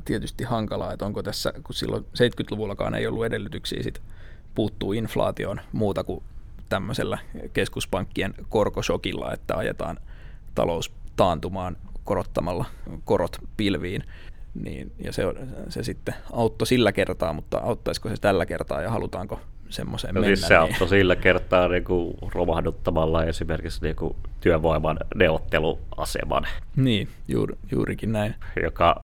[0.04, 4.02] tietysti hankalaa, että onko tässä, kun silloin 70-luvullakaan ei ollut edellytyksiä sit
[4.54, 6.22] puuttuu inflaatioon muuta kuin
[6.68, 7.18] tämmöisellä
[7.52, 9.98] keskuspankkien korkosokilla, että ajetaan
[10.54, 11.76] talous taantumaan
[12.07, 12.64] korottamalla
[13.04, 14.02] korot pilviin.
[14.54, 15.22] Niin, ja se,
[15.68, 20.36] se sitten auttoi sillä kertaa, mutta auttaisiko se tällä kertaa ja halutaanko semmoiseen no, mennä?
[20.36, 20.61] Siis se niin...
[20.61, 26.46] auttoi sillä kertaa niin kuin romahduttamalla esimerkiksi niin kuin työvoiman neuvotteluaseman.
[26.76, 28.34] Niin, juuri, juurikin näin.
[28.62, 29.00] Joka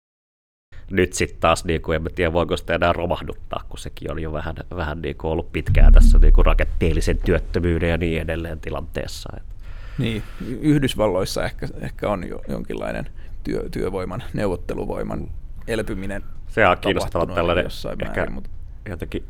[0.91, 4.33] nyt sitten taas, niin kuin, en tiedä voiko sitä enää romahduttaa, kun sekin on jo
[4.33, 9.31] vähän, vähän niin kuin ollut pitkään tässä niin kuin rakenteellisen työttömyyden ja niin edelleen tilanteessa.
[9.37, 9.55] Että
[9.99, 10.23] niin,
[10.61, 13.07] Yhdysvalloissa ehkä, ehkä on jo jonkinlainen
[13.45, 15.29] työ, työvoiman, neuvotteluvoiman
[15.67, 16.25] elpyminen.
[16.49, 18.51] Se on kiinnostava tällainen jossain ehkä määrin, mutta...
[18.89, 19.25] jotenkin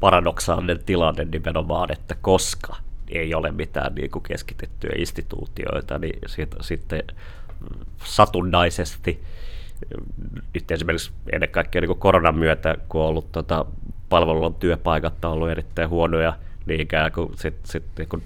[0.00, 2.76] paradoksaalinen tilanne nimenomaan, että koska
[3.08, 7.02] ei ole mitään niin kuin keskitettyjä instituutioita, niin sit, sitten
[8.04, 9.22] satunnaisesti,
[10.54, 13.66] nyt esimerkiksi ennen kaikkea niin koronan myötä, kun on ollut tota,
[14.08, 16.36] palvelun työpaikat on ollut erittäin huonoja,
[16.66, 18.22] niin ikään kuin sit, sit, niin kuin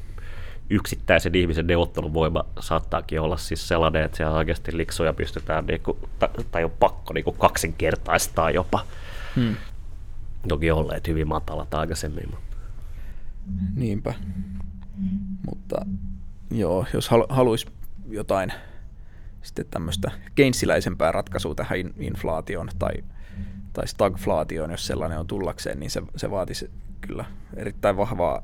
[0.72, 5.98] yksittäisen ihmisen neuvotteluvoima saattaakin olla siis sellainen, että siellä oikeasti liksoja pystytään, niin kuin,
[6.50, 8.86] tai on pakko niin kuin kaksinkertaistaa jopa.
[9.36, 9.56] Hmm.
[10.48, 12.30] Toki olleet hyvin matalat aikaisemmin.
[12.30, 12.56] Mutta.
[13.74, 14.14] Niinpä.
[15.48, 15.86] Mutta
[16.50, 17.66] joo, jos halu, haluaisi
[18.08, 18.52] jotain
[19.42, 22.92] sitten tämmöistä keinsiläisempää ratkaisua tähän inflaatioon tai,
[23.72, 26.70] tai stagflaatioon, jos sellainen on tullakseen, niin se, se vaatisi
[27.00, 27.24] kyllä
[27.56, 28.42] erittäin vahvaa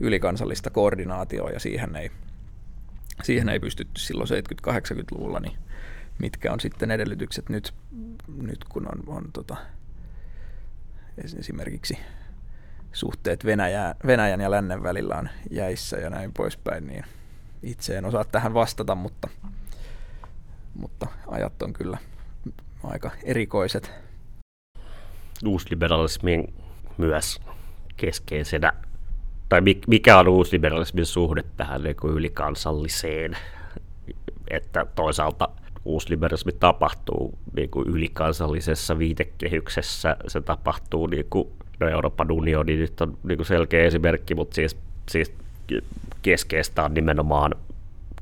[0.00, 2.10] ylikansallista koordinaatioa ja siihen ei,
[3.22, 5.58] siihen ei pystytty silloin 70-80-luvulla, niin
[6.18, 7.74] mitkä on sitten edellytykset nyt,
[8.42, 9.56] nyt kun on, on tota,
[11.38, 11.98] esimerkiksi
[12.92, 17.04] suhteet Venäjään, Venäjän ja lännen välillä on jäissä ja näin poispäin, niin
[17.62, 19.28] itse en osaa tähän vastata, mutta,
[20.74, 21.98] mutta ajat on kyllä
[22.84, 23.92] aika erikoiset.
[25.46, 26.54] Uusliberalismin
[26.98, 27.40] myös
[27.96, 28.72] keskeisenä,
[29.52, 33.36] tai mikä on uusliberalismin suhde tähän niin kuin ylikansalliseen,
[34.50, 35.48] että toisaalta
[35.84, 41.48] uusliberalismi tapahtuu niin kuin ylikansallisessa viitekehyksessä, se tapahtuu niin kuin,
[41.80, 44.76] no Euroopan unioni nyt on niin kuin selkeä esimerkki, mutta siis,
[45.10, 45.32] siis
[46.22, 47.54] keskeistä on nimenomaan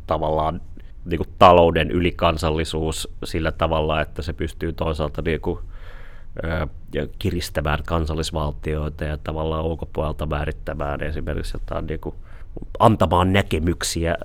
[0.07, 0.61] tavallaan
[1.05, 5.59] niin kuin talouden ylikansallisuus sillä tavalla, että se pystyy toisaalta niin kuin,
[7.19, 12.15] kiristämään kansallisvaltioita ja tavallaan ulkopuolelta määrittämään esimerkiksi jotain niin kuin,
[12.79, 14.17] antamaan näkemyksiä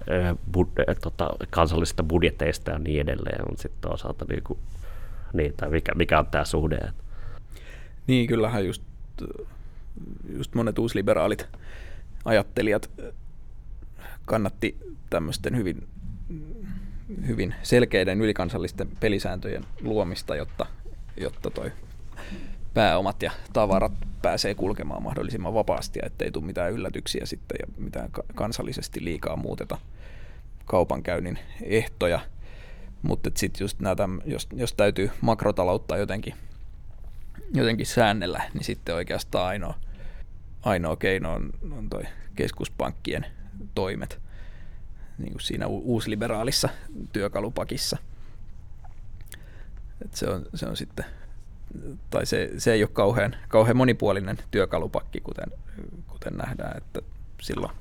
[0.51, 0.67] bud,
[1.01, 4.59] tota, kansallisista budjeteista ja niin edelleen, mutta sitten toisaalta niin kuin,
[5.33, 6.79] niin, tai mikä, mikä on tämä suhde?
[8.07, 8.83] Niin, kyllähän just,
[10.37, 11.47] just monet uusliberaalit
[12.25, 12.89] ajattelijat
[14.25, 14.77] kannatti
[15.09, 15.87] tämmöisten hyvin,
[17.27, 20.65] hyvin selkeiden ylikansallisten pelisääntöjen luomista, jotta,
[21.17, 21.71] jotta toi
[22.75, 28.09] pääomat ja tavarat pääsee kulkemaan mahdollisimman vapaasti ja ettei tule mitään yllätyksiä sitten ja mitään
[28.35, 29.77] kansallisesti liikaa muuteta
[30.65, 32.19] kaupankäynnin ehtoja.
[33.01, 36.33] Mutta sitten just näitä, jos, jos täytyy makrotaloutta jotenkin,
[37.53, 39.73] jotenkin säännellä, niin sitten oikeastaan ainoa,
[40.61, 42.03] ainoa keino on, on toi
[42.35, 43.25] keskuspankkien
[43.75, 44.19] toimet
[45.17, 46.69] niin kuin siinä uusliberaalissa
[47.13, 47.97] työkalupakissa.
[50.05, 51.05] Et se, on, se on sitten
[52.09, 55.51] tai se, se ei ole kauhean, kauhean monipuolinen työkalupakki, kuten,
[56.07, 57.01] kuten nähdään, että
[57.41, 57.71] silloin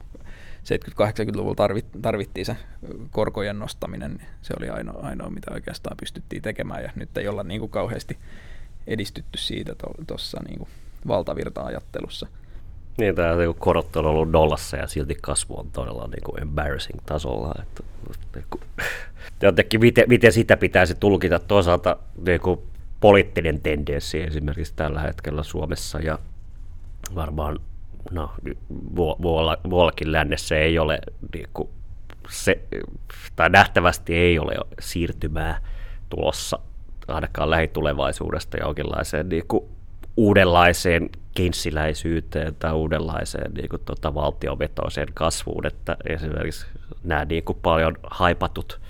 [0.64, 2.56] 70-80-luvulla tarvittiin se
[3.10, 7.42] korkojen nostaminen, niin se oli ainoa, ainoa, mitä oikeastaan pystyttiin tekemään, ja nyt ei olla
[7.42, 8.18] niin kuin kauheasti
[8.86, 9.74] edistytty siitä
[10.06, 10.68] tuossa to, niin
[11.08, 12.26] valtavirta-ajattelussa.
[12.98, 17.00] Niin, tämä niin korot on ollut nollassa ja silti kasvu on todella niin kuin embarrassing
[17.06, 17.54] tasolla.
[17.62, 17.82] Että,
[18.34, 18.62] niin kuin,
[19.42, 22.60] jotenkin, miten, miten sitä pitäisi tulkita toisaalta niin kuin
[23.04, 26.18] poliittinen tendenssi esimerkiksi tällä hetkellä Suomessa ja
[27.14, 27.58] varmaan
[28.10, 28.30] no,
[29.64, 30.98] muuallakin lännessä ei ole
[31.34, 31.68] niin kuin
[32.30, 32.60] se,
[33.36, 35.60] tai nähtävästi ei ole siirtymää
[36.08, 36.58] tulossa
[37.08, 39.64] ainakaan lähitulevaisuudesta jonkinlaiseen niin kuin
[40.16, 46.66] uudenlaiseen kenssiläisyyteen tai uudenlaiseen niin kuin, tota, valtiovetoiseen kasvuun, että esimerkiksi
[47.02, 48.80] nämä niin kuin, paljon haipatut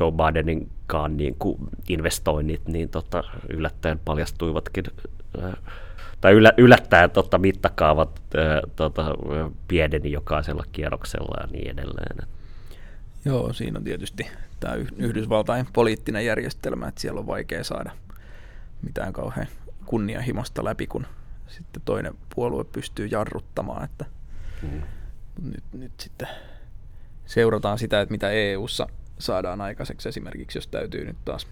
[0.00, 4.84] Joe Bideninkaan niin kuin investoinnit niin tota, yllättäen paljastuivatkin
[5.42, 5.52] äh,
[6.20, 9.04] tai yllä, yllättäen tota, mittakaavat äh, tota,
[9.68, 12.28] pieneni jokaisella kierroksella ja niin edelleen.
[13.24, 14.26] Joo, siinä on tietysti
[14.60, 17.90] tämä Yhdysvaltain poliittinen järjestelmä, että siellä on vaikea saada
[18.82, 19.46] mitään kauhean
[19.86, 21.06] kunnianhimosta läpi, kun
[21.48, 24.04] sitten toinen puolue pystyy jarruttamaan, että
[24.62, 24.82] mm.
[25.42, 26.28] nyt, nyt sitten
[27.26, 28.86] seurataan sitä, että mitä EU:ssa
[29.20, 31.46] saadaan aikaiseksi esimerkiksi, jos täytyy nyt taas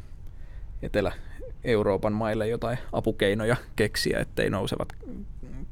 [0.83, 4.89] Etelä-Euroopan maille jotain apukeinoja keksiä, ettei nousevat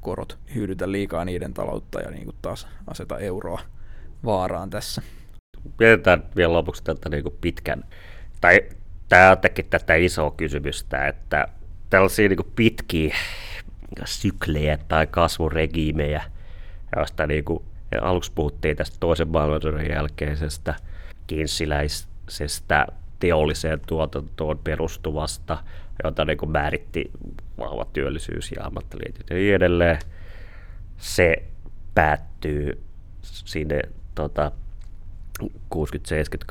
[0.01, 3.61] korot hyydytä liikaa niiden taloutta ja niin kuin taas aseta euroa
[4.25, 5.03] vaaraan tässä.
[5.79, 7.85] Mietitään vielä lopuksi tätä niin kuin pitkän,
[8.41, 8.61] tai
[9.09, 9.37] tämä
[9.71, 11.49] tätä isoa kysymystä, että
[11.91, 13.17] tällaisia niin kuin pitkiä
[14.05, 16.23] syklejä tai kasvuregiimejä,
[16.97, 17.65] joista niin kuin,
[18.01, 20.75] aluksi puhuttiin tästä toisen maailmansodan jälkeisestä
[21.27, 22.87] kinsiläisestä
[23.19, 25.59] teolliseen tuotantoon perustuvasta,
[26.05, 27.11] jota niin kuin määritti
[27.59, 29.99] vahva työllisyys ja ammattiliitot ja niin edelleen.
[30.97, 31.43] Se
[31.95, 32.83] päättyy
[33.23, 33.81] sinne
[34.15, 34.53] tota,
[35.43, 35.79] 60-, 70-,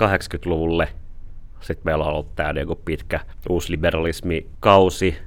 [0.01, 0.87] 80-luvulle.
[1.61, 3.19] Sitten meillä on ollut tämä niin kuin pitkä
[3.49, 5.17] uusliberalismi-kausi,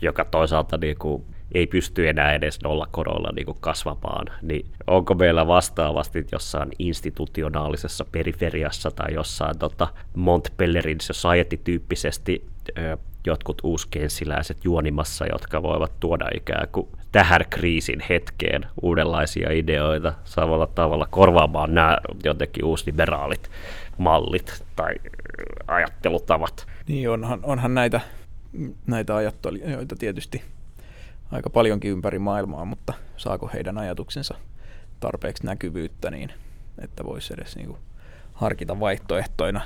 [0.00, 5.46] joka toisaalta niin kuin ei pysty enää edes nollakoroilla niin kuin kasvamaan, niin onko meillä
[5.46, 12.44] vastaavasti jossain institutionaalisessa periferiassa tai jossain tota Montpellerin society-tyyppisesti
[12.78, 20.66] ö, jotkut uuskensiläiset juonimassa, jotka voivat tuoda ikään kuin tähän kriisin hetkeen uudenlaisia ideoita samalla
[20.66, 23.50] tavalla korvaamaan nämä jotenkin uusliberaalit
[23.98, 24.94] mallit tai
[25.68, 26.66] ajattelutavat.
[26.88, 28.00] Niin onhan, onhan näitä,
[28.86, 30.42] näitä ajattelijoita tietysti
[31.32, 34.34] aika paljonkin ympäri maailmaa, mutta saako heidän ajatuksensa
[35.00, 36.32] tarpeeksi näkyvyyttä niin,
[36.78, 37.78] että voisi edes niin kuin
[38.32, 39.60] harkita vaihtoehtoina.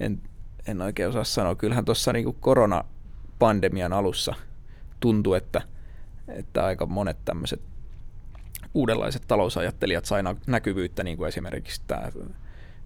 [0.00, 0.20] En,
[0.66, 1.54] en oikein osaa sanoa.
[1.54, 4.34] Kyllähän tuossa niin koronapandemian alussa
[5.00, 5.62] tuntui, että,
[6.28, 7.60] että aika monet tämmöiset
[8.74, 12.02] uudenlaiset talousajattelijat sai näkyvyyttä, niin kuin esimerkiksi tämä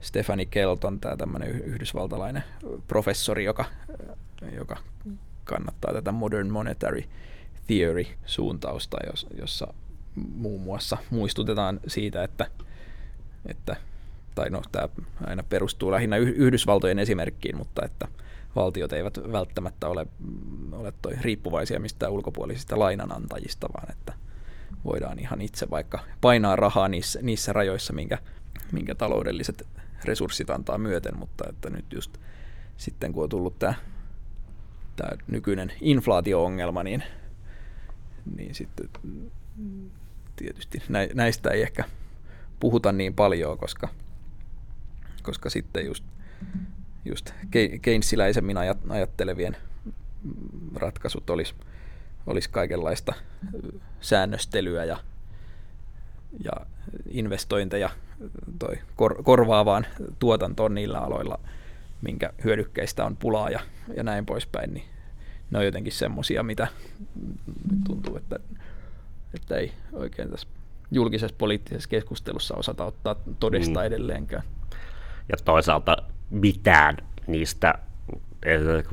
[0.01, 2.45] Stefani Kelton, tämä tämmöinen yhdysvaltalainen
[2.87, 3.65] professori, joka,
[4.57, 4.77] joka
[5.45, 7.05] kannattaa tätä modern monetary
[7.67, 8.97] theory-suuntausta,
[9.39, 9.75] jossa
[10.17, 12.47] muun muassa muistutetaan siitä, että,
[13.47, 13.77] että
[14.35, 14.89] tai no, tämä
[15.27, 18.09] aina perustuu lähinnä Yhdysvaltojen esimerkkiin, mutta että
[18.57, 20.07] valtiot eivät välttämättä ole,
[20.73, 24.13] ole toi riippuvaisia mistään ulkopuolisista lainanantajista, vaan että
[24.85, 28.19] voidaan ihan itse vaikka painaa rahaa niissä, niissä rajoissa, minkä,
[28.73, 29.67] minkä taloudelliset
[30.05, 32.19] resurssit antaa myöten, mutta että nyt just
[32.77, 33.75] sitten kun on tullut tämä,
[34.97, 37.03] tämä nykyinen inflaatio-ongelma, niin,
[38.37, 38.89] niin sitten
[40.37, 40.83] tietysti
[41.15, 41.85] näistä ei ehkä
[42.61, 43.89] puhuta niin paljon, koska,
[45.23, 46.05] koska sitten just,
[47.05, 47.31] just
[47.83, 48.57] Keynesiläisemmin
[48.89, 49.57] ajattelevien
[50.75, 51.55] ratkaisut olisi,
[52.27, 53.13] olisi kaikenlaista
[54.01, 54.99] säännöstelyä ja,
[56.45, 56.53] ja
[57.11, 57.91] investointeja
[58.59, 59.87] toi kor, korvaavaan
[60.19, 61.39] tuotantoon niillä aloilla,
[62.03, 63.61] minkä hyödykkeistä on pulaa ja,
[63.97, 64.85] ja näin poispäin, niin
[65.53, 66.67] ne on jotenkin semmoisia, mitä
[67.87, 68.39] tuntuu, että,
[69.35, 70.49] että ei oikein tässä
[70.91, 73.87] julkisessa poliittisessa keskustelussa osata ottaa todesta mm.
[73.87, 74.43] edelleenkään.
[75.29, 75.97] Ja toisaalta
[76.31, 76.97] mitään
[77.27, 77.75] niistä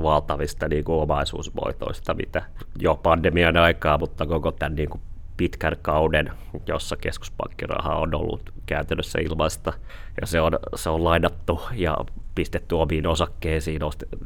[0.01, 2.43] valtavista niin kuin omaisuusvoitoista, mitä
[2.79, 5.01] jo pandemian aikaa, mutta koko tämän niin kuin
[5.37, 6.31] pitkän kauden,
[6.67, 9.73] jossa keskuspankkiraha on ollut käytännössä ilmaista,
[10.21, 11.97] ja se on, se on lainattu ja
[12.39, 13.81] pistetty omiin osakkeisiin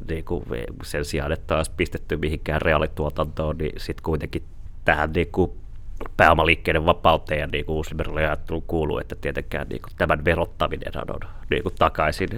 [0.09, 0.43] niin kuin
[0.83, 4.43] sen sijaan, että olisi pistetty mihinkään reaalituotantoon, niin sitten kuitenkin
[4.85, 5.51] tähän niin kuin
[6.17, 7.83] pääomaliikkeiden vapauteen ja niin kuin
[8.17, 12.29] ajattelu kuuluu, että tietenkään niin kuin tämän verottaminen on niin kuin takaisin,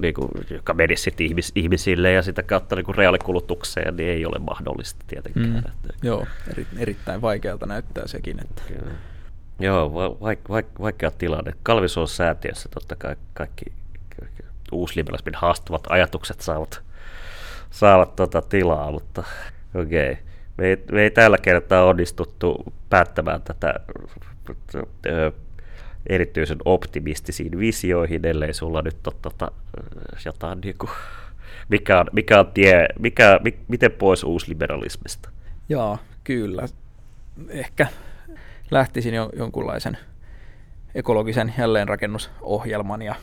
[0.00, 4.26] niin kuin, joka menisi sitten ihmis, ihmisille ja sitä kautta niin kuin reaalikulutukseen, niin ei
[4.26, 5.50] ole mahdollista tietenkään.
[5.50, 5.58] Mm.
[5.58, 8.36] Että, Joo, eri, erittäin vaikealta näyttää sekin.
[8.40, 8.62] Että.
[8.68, 8.92] Kyllä.
[9.58, 11.52] Joo, vaik, vaik, vaikea tilanne.
[11.62, 13.64] Kalvisuon säätiössä totta kai kaikki,
[14.20, 14.42] kaikki
[14.72, 16.82] uusliberalismin haastavat ajatukset saavat,
[17.70, 19.24] saavat tota tilaa, mutta
[19.74, 20.12] okei.
[20.12, 20.26] Okay
[20.58, 23.74] me me ei tällä kertaa onnistuttu päättämään tätä
[26.06, 29.50] erityisen optimistisiin visioihin, ellei sulla nyt ole tota,
[30.24, 30.90] jotain niin kuin,
[31.68, 35.30] mikä on, mikä on tie, mikä, mi, miten pois uusliberalismista?
[35.68, 36.68] Joo, kyllä.
[37.48, 37.86] Ehkä
[38.70, 39.98] lähtisin jo jonkunlaisen
[40.94, 43.14] ekologisen jälleenrakennusohjelman ja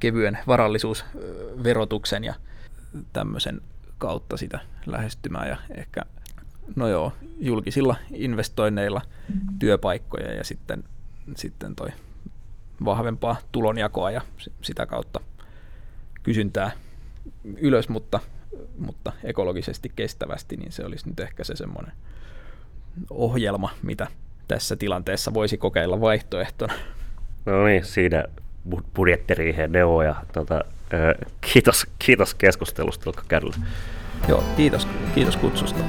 [0.00, 2.34] kevyen varallisuusverotuksen ja
[3.12, 3.60] tämmöisen
[3.98, 6.02] kautta sitä lähestymään ja ehkä
[6.76, 9.00] no joo, julkisilla investoinneilla
[9.58, 10.84] työpaikkoja ja sitten,
[11.36, 11.88] sitten toi
[12.84, 14.20] vahvempaa tulonjakoa ja
[14.62, 15.20] sitä kautta
[16.22, 16.70] kysyntää
[17.44, 18.20] ylös, mutta,
[18.78, 21.92] mutta ekologisesti kestävästi, niin se olisi nyt ehkä se semmoinen
[23.10, 24.06] ohjelma, mitä
[24.48, 26.74] tässä tilanteessa voisi kokeilla vaihtoehtona.
[27.46, 28.24] No niin, siinä
[28.94, 30.14] budjettiriiheen neuvoja.
[30.32, 30.64] Tota,
[31.40, 33.54] kiitos, kiitos keskustelusta, Kärlä.
[34.28, 35.80] Joo, kiitos, kiitos kutsusta.